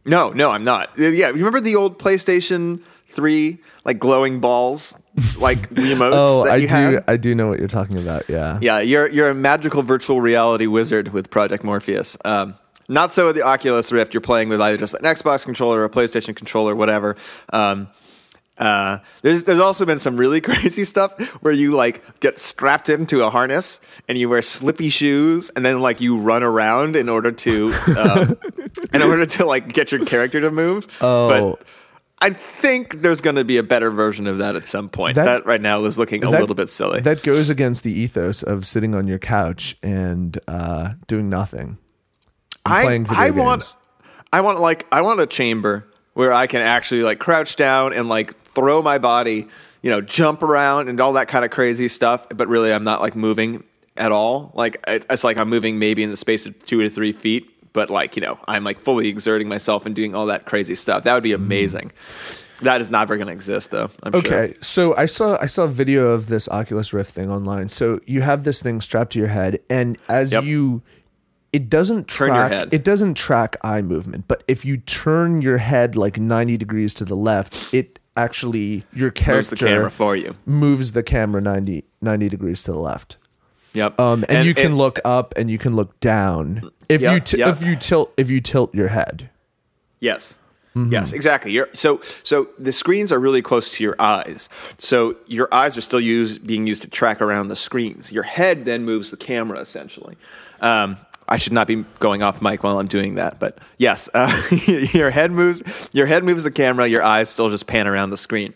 [0.05, 0.89] No, no, I'm not.
[0.97, 4.97] Yeah, you remember the old PlayStation Three like glowing balls,
[5.37, 6.73] like remotes Oh, that I you do.
[6.73, 7.03] had?
[7.07, 8.27] I do know what you're talking about.
[8.27, 8.57] Yeah.
[8.59, 12.17] Yeah, you're you're a magical virtual reality wizard with Project Morpheus.
[12.25, 12.55] Um,
[12.89, 14.13] not so with the Oculus Rift.
[14.13, 17.15] You're playing with either just an Xbox controller or a PlayStation controller, whatever.
[17.51, 17.87] Um,
[18.57, 23.23] uh, there's there's also been some really crazy stuff where you like get strapped into
[23.23, 27.31] a harness and you wear slippy shoes and then like you run around in order
[27.31, 28.37] to um,
[28.93, 30.85] in order to like get your character to move.
[31.01, 31.27] Oh.
[31.57, 31.67] But
[32.21, 35.15] I think there's going to be a better version of that at some point.
[35.15, 37.01] That- That, right now is looking a That- little bit silly.
[37.01, 41.79] That goes against the ethos of sitting on your couch and uh, doing nothing.
[42.65, 43.09] I, I games.
[43.31, 43.75] want
[44.31, 48.07] I want like I want a chamber where I can actually like crouch down and
[48.09, 49.47] like throw my body,
[49.81, 52.27] you know, jump around and all that kind of crazy stuff.
[52.29, 53.63] But really, I'm not like moving
[53.97, 54.51] at all.
[54.53, 57.89] Like it's like I'm moving maybe in the space of two to three feet, but
[57.89, 61.03] like you know, I'm like fully exerting myself and doing all that crazy stuff.
[61.03, 61.35] That would be mm.
[61.35, 61.91] amazing.
[62.61, 63.89] That is never going to exist, though.
[64.03, 64.33] I'm sure.
[64.33, 67.67] Okay, so I saw I saw a video of this Oculus Rift thing online.
[67.67, 70.45] So you have this thing strapped to your head, and as Yep.
[70.45, 70.81] you,
[71.53, 72.49] it doesn't Turn track.
[72.51, 72.73] your head.
[72.73, 77.05] It doesn't track eye movement, but if you turn your head like ninety degrees to
[77.05, 80.35] the left, it actually your character Moves the camera for you.
[80.45, 83.17] moves the camera 90, 90 degrees to the left.
[83.73, 83.99] Yep.
[83.99, 87.49] Um, and, you can look up and you can look down if you t- yep.
[87.49, 89.29] if you tilt if you tilt your head.
[89.99, 90.37] Yes.
[90.75, 90.91] Mm-hmm.
[90.91, 91.51] Yes, exactly.
[91.51, 94.49] You're, so, so the screens are really close to your eyes.
[94.79, 98.11] So your eyes are still used, being used to track around the screens.
[98.11, 100.17] Your head then moves the camera essentially.
[100.61, 104.41] Um, I should not be going off mic while I'm doing that, but yes, uh,
[104.67, 105.89] your head moves.
[105.93, 106.87] Your head moves the camera.
[106.87, 108.53] Your eyes still just pan around the screen.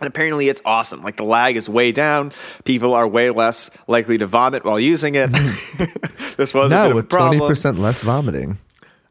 [0.00, 1.02] And apparently, it's awesome.
[1.02, 2.32] Like the lag is way down.
[2.64, 5.30] People are way less likely to vomit while using it.
[6.36, 8.58] this was a bit Now of a with twenty percent less vomiting.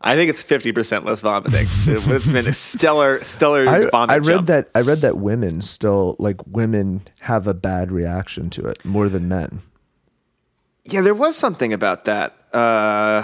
[0.02, 1.68] I think it's fifty percent less vomiting.
[1.86, 4.48] it's been a stellar, stellar I, vomit I read jump.
[4.48, 9.10] that I read that women still like women have a bad reaction to it more
[9.10, 9.62] than men.
[10.86, 12.36] Yeah, there was something about that.
[12.54, 13.24] Uh,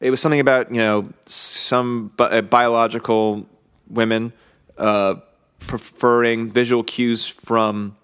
[0.00, 3.46] it was something about you know some bi- uh, biological
[3.88, 4.32] women
[4.78, 5.14] uh,
[5.60, 7.96] preferring visual cues from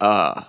[0.00, 0.42] uh,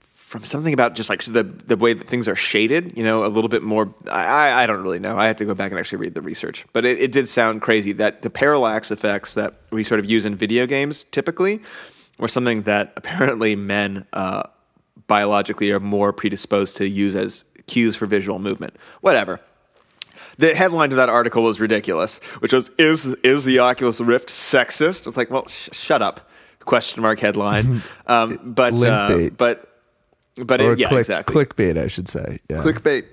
[0.00, 2.96] from something about just like the the way that things are shaded.
[2.96, 3.92] You know, a little bit more.
[4.10, 5.16] I I- don't really know.
[5.16, 7.62] I have to go back and actually read the research, but it, it did sound
[7.62, 11.60] crazy that the parallax effects that we sort of use in video games typically
[12.18, 14.42] were something that apparently men uh,
[15.06, 18.76] biologically are more predisposed to use as cues for visual movement.
[19.00, 19.40] Whatever.
[20.38, 25.06] The headline to that article was ridiculous, which was "Is is the Oculus Rift sexist?"
[25.06, 26.28] It's like, well, sh- shut up.
[26.60, 27.82] Question mark headline.
[28.06, 29.68] um, but uh, but
[30.36, 31.44] but it, yeah, click, exactly.
[31.44, 32.40] clickbait, I should say.
[32.48, 32.62] Yeah.
[32.62, 33.04] Clickbait.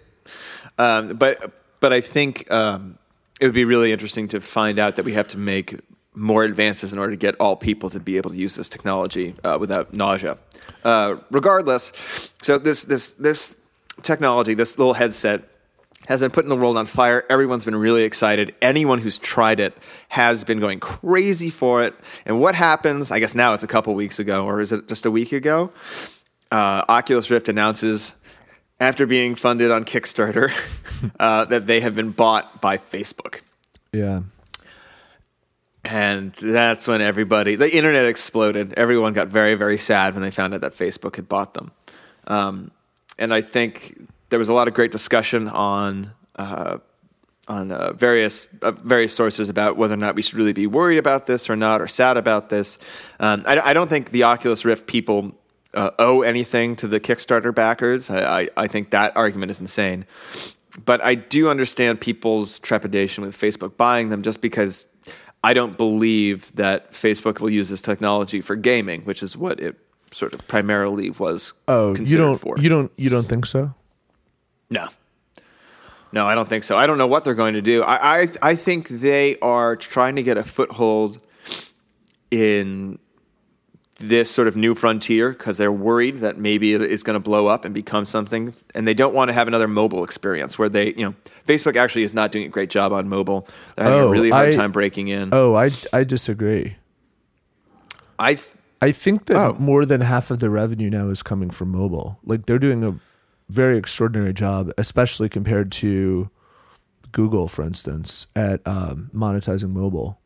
[0.77, 2.97] Um, but but I think um,
[3.39, 5.79] it would be really interesting to find out that we have to make
[6.15, 9.35] more advances in order to get all people to be able to use this technology
[9.43, 10.37] uh, without nausea.
[10.83, 11.91] Uh, regardless,
[12.41, 13.58] so this this this
[14.03, 15.43] technology, this little headset.
[16.07, 17.23] Has been putting the world on fire.
[17.29, 18.55] Everyone's been really excited.
[18.63, 21.93] Anyone who's tried it has been going crazy for it.
[22.25, 23.11] And what happens?
[23.11, 25.71] I guess now it's a couple weeks ago, or is it just a week ago?
[26.51, 28.15] uh, Oculus Rift announces,
[28.79, 30.51] after being funded on Kickstarter,
[31.19, 33.41] uh, that they have been bought by Facebook.
[33.91, 34.21] Yeah.
[35.85, 38.73] And that's when everybody, the internet exploded.
[38.73, 41.71] Everyone got very, very sad when they found out that Facebook had bought them.
[42.27, 42.71] Um,
[43.19, 46.77] and I think there was a lot of great discussion on uh,
[47.47, 50.97] on uh, various uh, various sources about whether or not we should really be worried
[50.97, 52.77] about this or not, or sad about this.
[53.19, 55.35] Um, I, I don't think the Oculus Rift people
[55.73, 58.09] uh, owe anything to the Kickstarter backers.
[58.09, 60.05] I, I, I think that argument is insane.
[60.85, 64.85] But I do understand people's trepidation with Facebook buying them, just because
[65.43, 69.75] I don't believe that Facebook will use this technology for gaming, which is what it
[70.11, 72.55] sort of primarily was Oh, you don't for.
[72.57, 73.73] you don't you don't think so?
[74.69, 74.87] No.
[76.11, 76.75] No, I don't think so.
[76.75, 77.83] I don't know what they're going to do.
[77.83, 81.19] I, I, I think they are trying to get a foothold
[82.31, 82.97] in
[83.99, 87.47] this sort of new frontier because they're worried that maybe it is going to blow
[87.47, 90.93] up and become something, and they don't want to have another mobile experience where they,
[90.93, 91.13] you know,
[91.45, 93.47] Facebook actually is not doing a great job on mobile.
[93.75, 95.29] They're having Oh, a really hard I- time breaking in.
[95.33, 96.77] Oh, I I disagree.
[98.17, 98.47] I th-
[98.81, 99.55] I think that Oh.
[99.59, 102.17] more than half of the revenue now is coming from mobile.
[102.23, 102.95] Like they're doing a
[103.49, 106.29] very extraordinary job, especially compared to
[107.11, 110.19] Google, for instance, at um, monetizing mobile.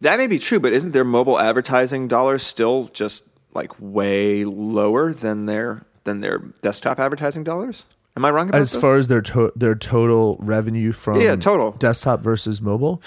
[0.00, 5.12] that may be true, but isn't their mobile advertising dollars still just like way lower
[5.12, 7.84] than their than their desktop advertising dollars?
[8.16, 8.80] Am I wrong about As this?
[8.80, 11.72] far as their to- their total revenue from Yeah, total.
[11.72, 13.02] desktop versus mobile,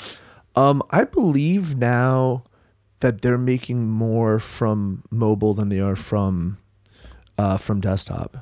[0.55, 2.43] um, I believe now
[3.01, 6.57] that they're making more from mobile than they are from
[7.37, 8.37] uh, from desktop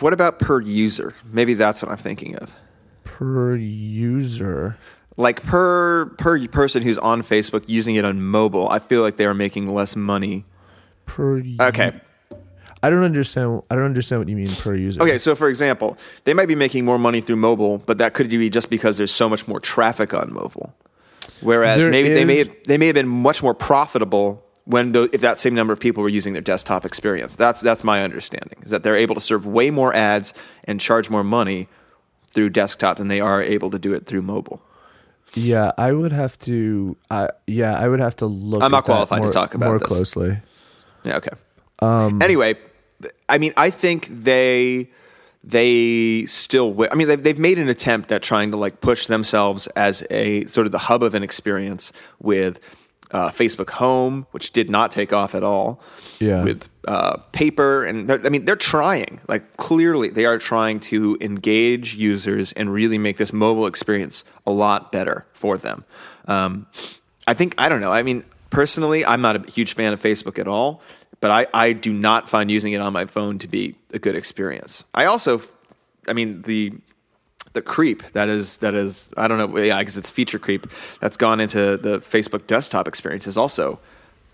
[0.00, 1.14] What about per user?
[1.24, 2.52] Maybe that's what I'm thinking of.
[3.04, 4.76] per user.
[5.16, 9.24] Like per per person who's on Facebook using it on mobile, I feel like they
[9.26, 10.44] are making less money.
[11.06, 12.00] Per Okay.
[12.82, 13.62] I don't understand.
[13.70, 15.02] I don't understand what you mean per user.
[15.02, 18.28] Okay, so for example, they might be making more money through mobile, but that could
[18.28, 20.74] be just because there's so much more traffic on mobile.
[21.40, 25.08] Whereas There maybe they may have, they may have been much more profitable when the,
[25.12, 27.36] if that same number of people were using their desktop experience.
[27.36, 31.08] That's that's my understanding is that they're able to serve way more ads and charge
[31.08, 31.68] more money
[32.30, 34.62] through desktop than they are able to do it through mobile.
[35.34, 36.96] Yeah, I would have to.
[37.10, 38.62] Uh, yeah, I would have to look.
[38.62, 39.88] I'm not qualified to talk about more this.
[39.88, 40.38] closely.
[41.04, 41.18] Yeah.
[41.18, 42.16] Okay.
[42.24, 42.56] anyway,
[43.28, 44.90] I mean, I think they
[45.46, 46.70] they still.
[46.70, 50.04] wi- I mean, they've they've made an attempt at trying to like push themselves as
[50.10, 52.58] a sort of the hub of an experience with
[53.12, 55.80] uh, Facebook Home, which did not take off at all.
[56.18, 56.42] Yeah.
[56.42, 59.20] With uh, paper, and I mean, they're trying.
[59.28, 64.50] Like clearly, they are trying to engage users and really make this mobile experience a
[64.50, 65.84] lot better for them.
[66.26, 66.66] Um,
[67.28, 67.92] I think I don't know.
[67.92, 70.82] I mean, personally, I'm not a huge fan of Facebook at all,
[71.20, 74.14] but I, I do not find using it on my phone to be a good
[74.14, 74.84] experience.
[74.94, 75.40] I also,
[76.08, 76.72] I mean, the
[77.52, 80.66] the creep that is that is I don't know, yeah, because it's feature creep
[81.00, 83.80] that's gone into the Facebook desktop experience is also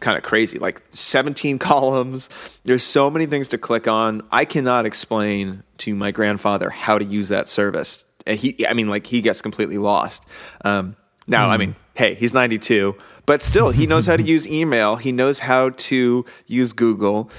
[0.02, 0.58] kind of crazy.
[0.58, 2.28] Like 17 columns.
[2.64, 4.22] There's so many things to click on.
[4.30, 8.04] I cannot explain to my grandfather how to use that service.
[8.26, 10.24] And he, I mean, like he gets completely lost.
[10.64, 14.96] Um, now, I mean, hey, he's 92, but still, he knows how to use email.
[14.96, 17.30] He knows how to use Google.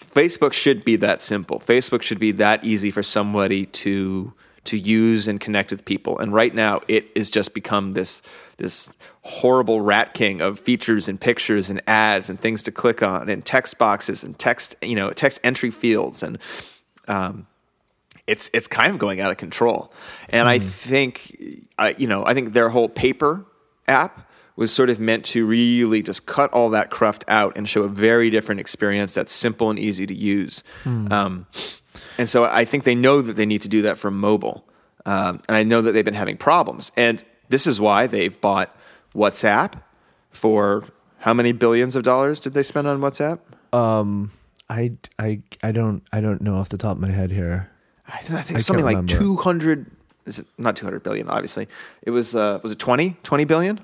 [0.00, 1.58] Facebook should be that simple.
[1.60, 4.34] Facebook should be that easy for somebody to
[4.64, 6.16] to use and connect with people.
[6.20, 8.22] And right now, it has just become this
[8.58, 8.90] this
[9.22, 13.44] horrible rat king of features and pictures and ads and things to click on and
[13.44, 16.38] text boxes and text you know text entry fields and
[17.08, 17.46] um,
[18.26, 19.92] it's it's kind of going out of control.
[20.28, 23.44] And I think I you know I think their whole paper
[23.88, 27.82] app was sort of meant to really just cut all that cruft out and show
[27.82, 30.62] a very different experience that's simple and easy to use.
[30.84, 31.46] Um,
[32.18, 34.64] and so I think they know that they need to do that for mobile.
[35.06, 36.92] Um, and I know that they've been having problems.
[36.96, 38.74] And this is why they've bought
[39.14, 39.74] WhatsApp
[40.30, 40.84] for
[41.20, 43.40] how many billions of dollars did they spend on WhatsApp?
[44.68, 47.70] I, I, I don't I don't know off the top of my head here.
[48.06, 49.90] I, th- I think I something like 200
[50.26, 51.68] is it not 200 billion obviously.
[52.02, 53.80] It was uh, was it 20 20 billion?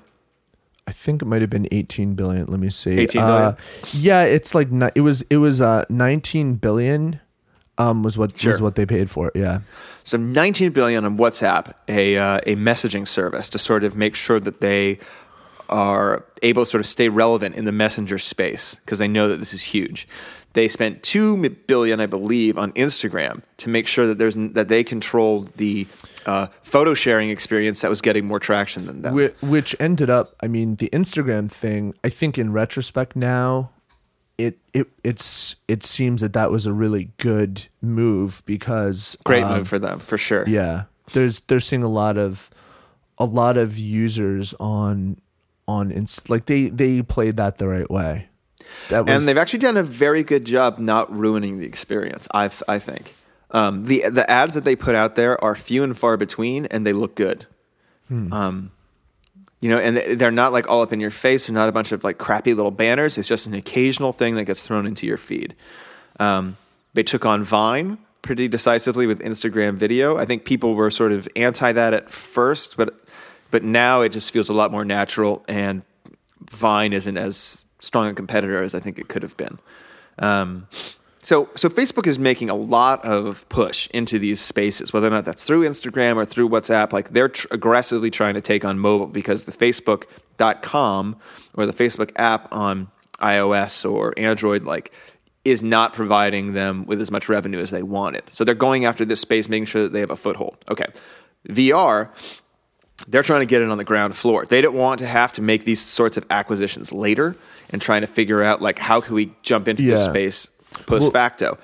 [0.89, 2.47] I think it might have been 18 billion.
[2.47, 2.97] Let me see.
[2.97, 3.55] 18 Uh,
[3.93, 7.19] yeah, it's like it was it was uh 19 billion
[7.77, 8.53] um was what Sure.
[8.53, 9.35] was what they paid for it.
[9.35, 9.59] Yeah.
[10.03, 14.39] So 19 billion on WhatsApp, a uh, a messaging service to sort of make sure
[14.39, 14.97] that they
[15.69, 19.37] are able to sort of stay relevant in the messenger space because they know that
[19.37, 20.07] this is huge.
[20.53, 24.83] They spent 2 billion, I believe, on Instagram to make sure that there's that they
[24.83, 25.85] controlled the
[26.25, 29.13] uh, photo sharing experience that was getting more traction than.
[29.13, 33.69] Whi- which ended up i mean the instagram thing i think in retrospect now
[34.37, 39.57] it it it's it seems that that was a really good move because Great um,
[39.59, 40.47] move for them, for sure.
[40.47, 40.83] yeah
[41.13, 42.49] there's they're seeing a lot of
[43.17, 45.19] a lot of users on
[45.67, 48.28] on Inst- like they they played that the right way
[48.89, 52.27] that was and they've actually done a very good job not ruining the experience.
[52.33, 53.15] I I think
[53.51, 56.85] um, the the ads that they put out there are few and far between, and
[56.85, 57.45] they look good.
[58.11, 58.71] Um,
[59.61, 61.45] you know, and they- they're not like all up in your face.
[61.47, 63.17] They're not a bunch of like crappy little banners.
[63.17, 65.53] It's just an occasional thing that gets thrown into your feed.
[66.19, 66.57] Um,
[66.93, 70.17] they took on Vine pretty decisively with Instagram video.
[70.17, 72.99] I think people were sort of anti that at first, but
[73.51, 75.81] but now it just feels a lot more natural, and
[76.51, 79.59] Vine isn't as strong a competitor as I think it could have been.
[80.17, 80.67] Um,
[81.19, 85.25] so, so Facebook is making a lot of push into these spaces, whether or not
[85.25, 86.93] that's through Instagram or through WhatsApp.
[86.93, 91.17] Like they're tr- aggressively trying to take on mobile because the Facebook.com
[91.55, 92.89] or the Facebook app on
[93.19, 94.93] iOS or Android, like,
[95.45, 98.23] is not providing them with as much revenue as they wanted.
[98.29, 100.57] So they're going after this space, making sure that they have a foothold.
[100.69, 100.87] Okay,
[101.47, 102.09] VR
[103.07, 104.45] they're trying to get it on the ground floor.
[104.45, 107.35] They don't want to have to make these sorts of acquisitions later
[107.69, 110.47] and trying to figure out like how can we jump into this space
[110.85, 111.57] post Well- facto.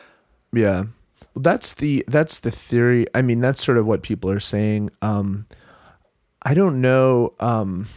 [0.53, 0.85] Yeah.
[1.33, 3.07] Well, that's the that's the theory.
[3.13, 4.89] I mean, that's sort of what people are saying.
[5.01, 5.45] Um
[6.41, 7.87] I don't know um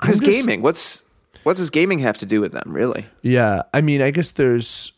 [0.00, 1.02] Because gaming, what's
[1.42, 3.06] what does gaming have to do with them, really?
[3.22, 4.92] yeah, I mean, I guess there's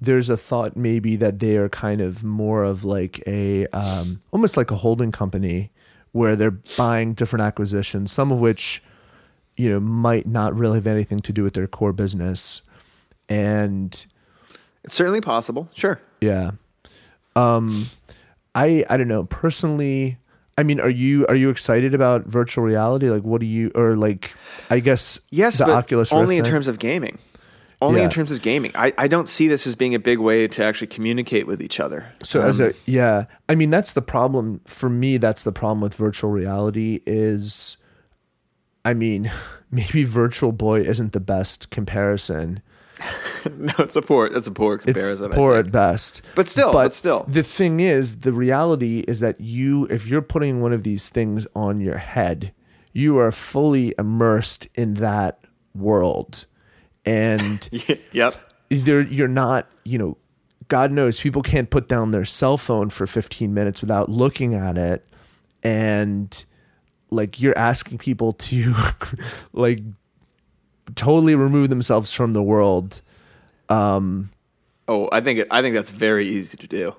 [0.00, 4.56] there's a thought maybe that they are kind of more of like a um almost
[4.56, 5.70] like a holding company
[6.18, 8.82] where they're buying different acquisitions, some of which
[9.56, 12.62] you know might not really have anything to do with their core business.
[13.28, 14.06] And
[14.84, 15.68] It's certainly possible.
[15.74, 16.00] Sure.
[16.20, 16.52] Yeah.
[17.36, 17.86] Um
[18.54, 19.24] I I don't know.
[19.24, 20.18] Personally,
[20.56, 23.08] I mean, are you are you excited about virtual reality?
[23.10, 24.32] Like what do you or like
[24.70, 26.52] I guess Yes, the but Oculus only Rift in thing?
[26.52, 27.18] terms of gaming.
[27.80, 28.06] Only Yeah.
[28.06, 28.72] in terms of gaming.
[28.74, 31.78] I, I don't see this as being a big way to actually communicate with each
[31.78, 32.06] other.
[32.24, 35.16] So as Um, a yeah, I mean that's the problem for me.
[35.16, 37.76] That's the problem with virtual reality is,
[38.84, 39.30] I mean,
[39.70, 42.62] maybe Virtual Boy isn't the best comparison.
[43.56, 44.26] no, it's a poor.
[44.26, 45.30] It's a poor comparison.
[45.32, 46.20] I poor at best.
[46.34, 47.24] But still, but still.
[47.28, 51.46] the thing is, the reality is that you, if you're putting one of these things
[51.54, 52.52] on your head,
[52.92, 55.38] you are fully immersed in that
[55.76, 56.46] world,
[57.08, 57.68] and
[58.12, 58.36] yep.
[58.68, 60.18] you're not, you know,
[60.68, 64.76] God knows people can't put down their cell phone for 15 minutes without looking at
[64.76, 65.06] it,
[65.62, 66.44] and
[67.10, 68.74] like you're asking people to
[69.54, 69.80] like
[70.94, 73.00] totally remove themselves from the world.
[73.70, 74.30] um
[74.86, 76.96] Oh, I think it, I think that's very easy to do.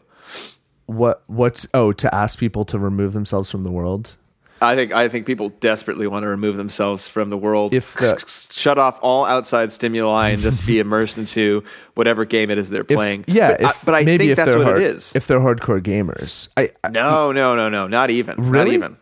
[0.87, 4.17] What what's oh to ask people to remove themselves from the world?
[4.61, 7.73] I think I think people desperately want to remove themselves from the world.
[7.73, 11.63] If the- shut off all outside stimuli and just be immersed into
[11.95, 13.25] whatever game it is they're If- playing.
[13.27, 15.15] yeah, but, I, but I maybe think if that's what hard, it is.
[15.15, 18.51] If they're hardcore gamers, I, I no, no, no, no, not even.
[18.51, 18.97] Not even.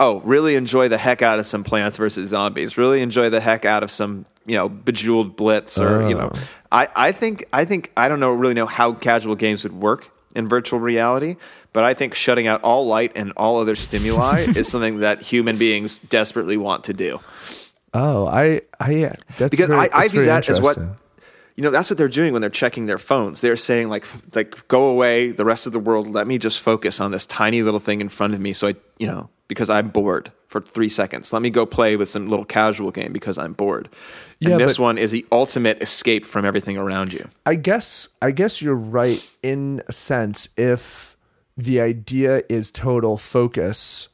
[0.00, 2.78] Oh, really enjoy the heck out of some Plants vs Zombies.
[2.78, 6.30] Really enjoy the heck out of some you know Bejeweled Blitz or you know.
[6.32, 6.48] Oh.
[6.70, 10.10] I I think I think I don't know really know how casual games would work
[10.38, 11.36] in virtual reality,
[11.72, 15.58] but I think shutting out all light and all other stimuli is something that human
[15.58, 17.20] beings desperately want to do.
[17.92, 20.78] oh I I that's because very, I, I view that as what
[21.56, 24.68] you know that's what they're doing when they're checking their phones they're saying like like
[24.68, 27.80] go away the rest of the world let me just focus on this tiny little
[27.80, 31.30] thing in front of me so i you know because i'm bored for three seconds.
[31.32, 33.88] Let me go play with some little casual game because i'm bored.
[34.40, 37.28] Yeah, and this one is the ultimate escape from everything around you.
[37.46, 41.16] I guess I guess you're right in a sense if
[41.56, 44.08] the idea is total focus,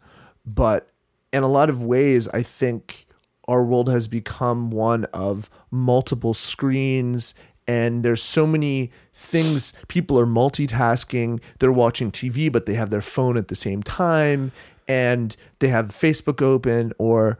[0.45, 0.91] but
[1.32, 3.07] in a lot of ways I think
[3.47, 7.35] our world has become one of multiple screens
[7.66, 9.72] and there's so many things.
[9.89, 14.51] People are multitasking, they're watching TV but they have their phone at the same time
[14.89, 17.39] and they have Facebook open or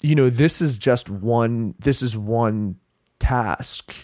[0.00, 2.76] you know this is just one this is one
[3.18, 3.94] task.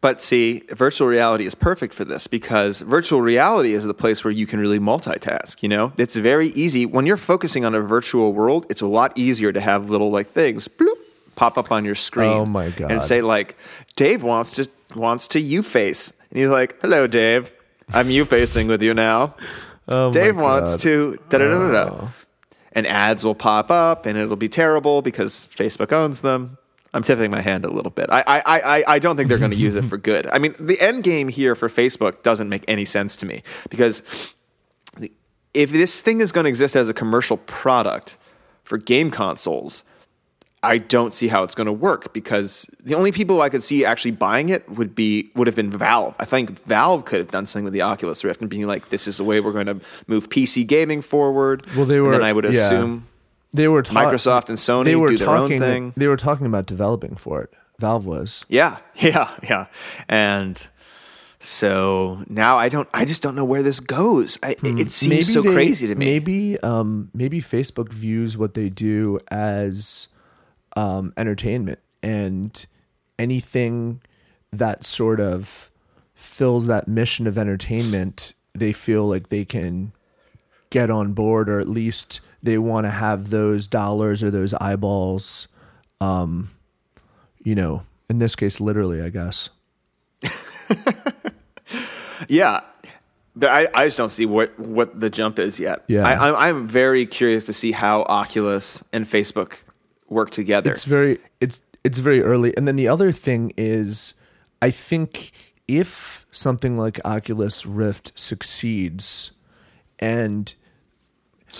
[0.00, 4.30] But see, virtual reality is perfect for this because virtual reality is the place where
[4.30, 5.62] you can really multitask.
[5.62, 8.66] You know, it's very easy when you're focusing on a virtual world.
[8.68, 10.98] It's a lot easier to have little like things bloop,
[11.36, 12.32] pop up on your screen.
[12.32, 12.92] Oh my God.
[12.92, 13.56] And say like,
[13.96, 17.50] Dave wants to wants to you face, and he's like, "Hello, Dave.
[17.90, 19.34] I'm you facing with you now."
[19.88, 21.94] Oh my Dave wants to da da da da da.
[21.94, 22.10] Oh.
[22.74, 26.58] And ads will pop up, and it'll be terrible because Facebook owns them.
[26.92, 28.06] I'm tipping my hand a little bit.
[28.10, 30.26] I I I, I don't think they're going to use it for good.
[30.28, 34.34] I mean, the end game here for Facebook doesn't make any sense to me because
[35.54, 38.16] if this thing is going to exist as a commercial product
[38.64, 39.84] for game consoles,
[40.64, 43.84] I don't see how it's going to work because the only people I could see
[43.84, 46.14] actually buying it would be would have been Valve.
[46.18, 49.06] I think Valve could have done something with the Oculus Rift and being like, "This
[49.06, 52.22] is the way we're going to move PC gaming forward." Well, they And were- then
[52.24, 52.50] I would yeah.
[52.50, 53.06] assume
[53.52, 55.92] They were ta- Microsoft and Sony they were do their own talking, thing.
[55.96, 57.52] They were talking about developing for it.
[57.78, 58.44] Valve was.
[58.48, 59.66] Yeah, yeah, yeah.
[60.08, 60.66] And
[61.40, 62.88] so now I don't.
[62.94, 64.38] I just don't know where this goes.
[64.42, 66.06] I, It seems so they- crazy to me.
[66.06, 70.08] Maybe, um, maybe Facebook views what they do as
[70.76, 72.66] um, entertainment, and
[73.18, 74.00] anything
[74.52, 75.70] that sort of
[76.14, 79.92] fills that mission of entertainment, they feel like they can
[80.70, 85.48] get on board, or at least they want to have those dollars or those eyeballs.
[86.00, 86.50] Um,
[87.42, 89.50] you know, in this case, literally, I guess.
[92.28, 92.60] Yeah,
[93.36, 95.84] but I, I just don't see what what the jump is yet.
[95.86, 96.06] Yeah.
[96.06, 99.58] I, I'm I'm very curious to see how Oculus and Facebook
[100.08, 100.70] work together.
[100.70, 102.56] it's very it's it's very early.
[102.56, 104.14] And then the other thing is
[104.62, 105.32] i think
[105.68, 109.32] if something like oculus rift succeeds
[109.98, 110.54] and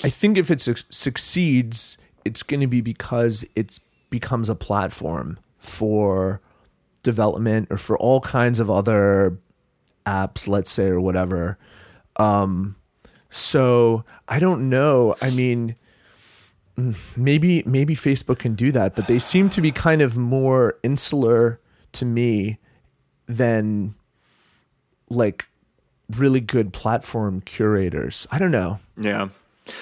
[0.03, 3.79] i think if it suc succeeds it's going to be because it
[4.11, 6.41] becomes a platform for
[7.03, 9.37] development or for all kinds of other
[10.07, 11.59] apps let's say or whatever.
[12.17, 12.77] Um
[13.29, 15.15] so i don't know.
[15.21, 15.77] I mean
[17.17, 21.61] maybe maybe Facebook can do that, but they seem to be kind of more insular
[21.93, 22.59] to me
[23.27, 23.95] than
[25.09, 25.47] like
[26.17, 28.27] really good platform curators.
[28.31, 28.81] I don't know.
[28.99, 29.29] yeah.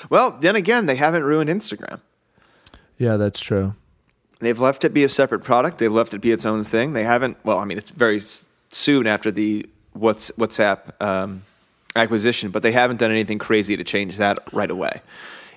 [0.09, 2.01] Well, then again, they haven't ruined Instagram.
[2.99, 3.75] Yeah, that's true.
[4.39, 5.79] They've left it be a separate product.
[5.79, 6.93] They've left it be its own thing.
[6.93, 7.37] They haven't.
[7.45, 8.21] Well, I mean, it's very
[8.71, 11.43] soon after the what's WhatsApp um,
[11.97, 15.01] acquisition, but they haven't done anything crazy to change that right away.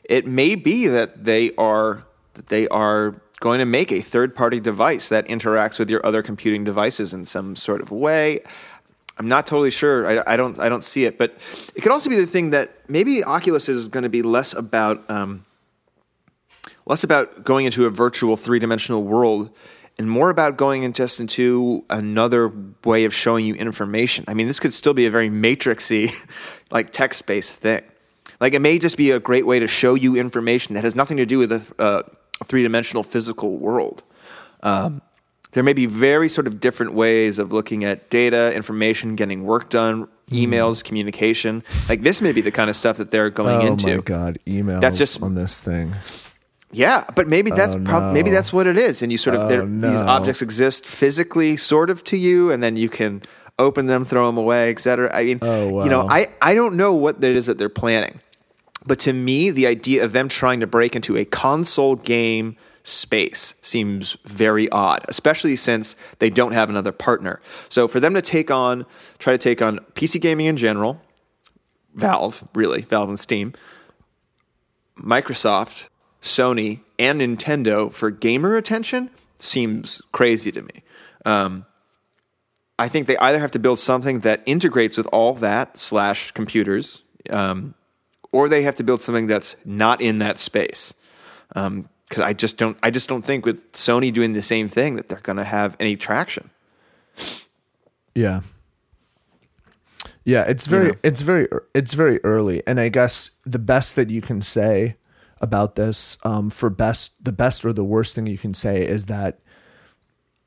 [0.10, 5.10] It may be that they are that they are going to make a third-party device
[5.10, 8.42] that interacts with your other computing devices in some sort of way.
[9.18, 10.06] I'm not totally sure.
[10.08, 10.60] I, I don't.
[10.60, 11.38] I don't see it, but
[11.76, 15.10] it could also be the thing that maybe Oculus is going to be less about.
[15.10, 15.46] Um,
[16.86, 19.50] less about going into a virtual three dimensional world
[19.98, 22.52] and more about going in just into another
[22.84, 24.26] way of showing you information.
[24.28, 26.14] I mean, this could still be a very matrixy,
[26.72, 27.84] like text based thing.
[28.46, 31.18] Like it may just be a great way to show you information that has nothing
[31.18, 32.04] to do with a, uh,
[32.40, 34.04] a three dimensional physical world.
[34.62, 35.02] Um,
[35.54, 39.72] there may be very sort of different ways of looking at data, information, getting work
[39.72, 41.64] done, emails, communication.
[41.90, 43.94] Like this may be the kind of stuff that they're going oh into.
[43.94, 45.96] Oh my god, emails That's just- on this thing.
[46.72, 49.42] Yeah, but maybe that's Oh, prob- maybe that's what it is, and you sort of
[49.44, 53.24] Oh, there- these objects exist physically, sort of to you, and then you can
[53.58, 55.10] open them, throw them away, etc.
[55.14, 56.06] I mean, Oh, you know.
[56.08, 58.20] I I don't know what it is that they're planning,
[58.86, 63.56] but to me, the idea of them trying to break into a console game space
[63.62, 67.42] seems very odd, especially since they don't have another partner.
[67.68, 68.86] So for them to take on,
[69.18, 71.02] try to take on PC gaming in general,
[71.96, 73.54] Valve, really, Valve and Steam,
[74.98, 75.88] Microsoft,
[76.22, 80.84] Sony, and Nintendo for gamer attention seems crazy to me.
[81.26, 81.66] Um,
[82.78, 87.04] I think they either have to build something that integrates with all that slash computers,
[87.30, 87.74] um,
[88.36, 90.94] or they have to build something that's not in that space.
[91.48, 91.78] Because
[92.18, 95.22] I just don't, I just don't think with Sony doing the same thing that they're
[95.22, 96.50] going to have any traction.
[98.14, 98.42] Yeah.
[100.26, 100.98] Yeah, it's very know?
[101.04, 104.98] it's very it's very early and I guess the best that you can say
[105.40, 109.06] about this um for best the best or the worst thing you can say is
[109.06, 109.40] that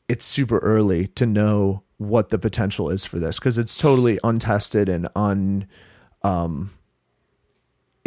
[0.08, 4.88] it's super early to know what the potential is for this because it's totally untested
[4.88, 5.68] and un
[6.24, 6.72] um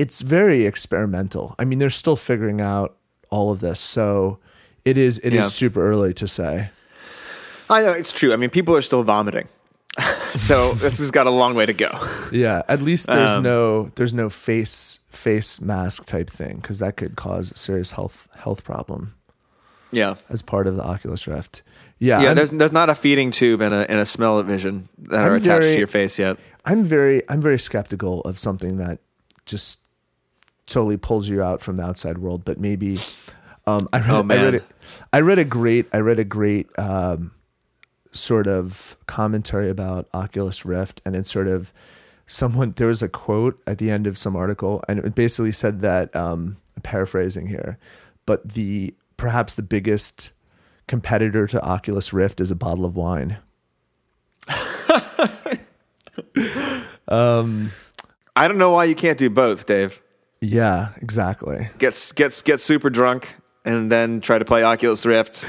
[0.01, 1.45] it's very experimental.
[1.59, 2.89] I mean, they're still figuring out
[3.29, 3.79] all of this.
[3.79, 4.37] So
[4.85, 5.59] it is it is Yeah.
[5.61, 6.69] super early to say.
[7.69, 8.33] I know it's true.
[8.33, 9.47] I mean, people are still vomiting,
[10.33, 11.89] so this has got a long way to go.
[12.31, 16.97] Yeah, at least there's Um, no there's no face face mask type thing because that
[16.97, 19.13] could cause a serious health health problem
[19.91, 20.15] Yeah.
[20.29, 21.63] as part of the Oculus Rift.
[21.99, 25.23] Yeah, Yeah, I'm, there's there's not a feeding tube and a and a Smell-O-Vision that
[25.23, 26.37] I'm are attached very- to your face yet.
[26.65, 28.99] I'm very I'm very skeptical of something that
[29.45, 29.79] just
[30.71, 32.43] totally pulls you out from the outside world.
[32.45, 32.99] But maybe
[33.67, 34.61] um, I read Oh, I read a,
[35.13, 37.31] I read a great I read a great um,
[38.11, 41.71] sort of commentary about Oculus Rift, and it sort of
[42.25, 45.81] someone there was a quote at the end of some article, and it basically said
[45.81, 47.77] that um, paraphrasing here,
[48.25, 50.31] but the perhaps the biggest
[50.87, 53.37] competitor to Oculus Rift is a bottle of wine.
[57.07, 57.71] um,
[58.35, 60.01] I don't know why you can't do both, Dave.
[60.41, 61.69] Yeah, exactly.
[61.77, 65.45] Get get get super drunk and then try to play Oculus Rift.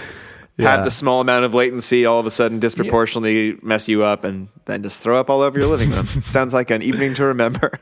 [0.58, 0.76] Yeah.
[0.76, 4.48] Have the small amount of latency all of a sudden disproportionately mess you up, and
[4.66, 6.06] then just throw up all over your living room.
[6.24, 7.72] Sounds like an evening to remember.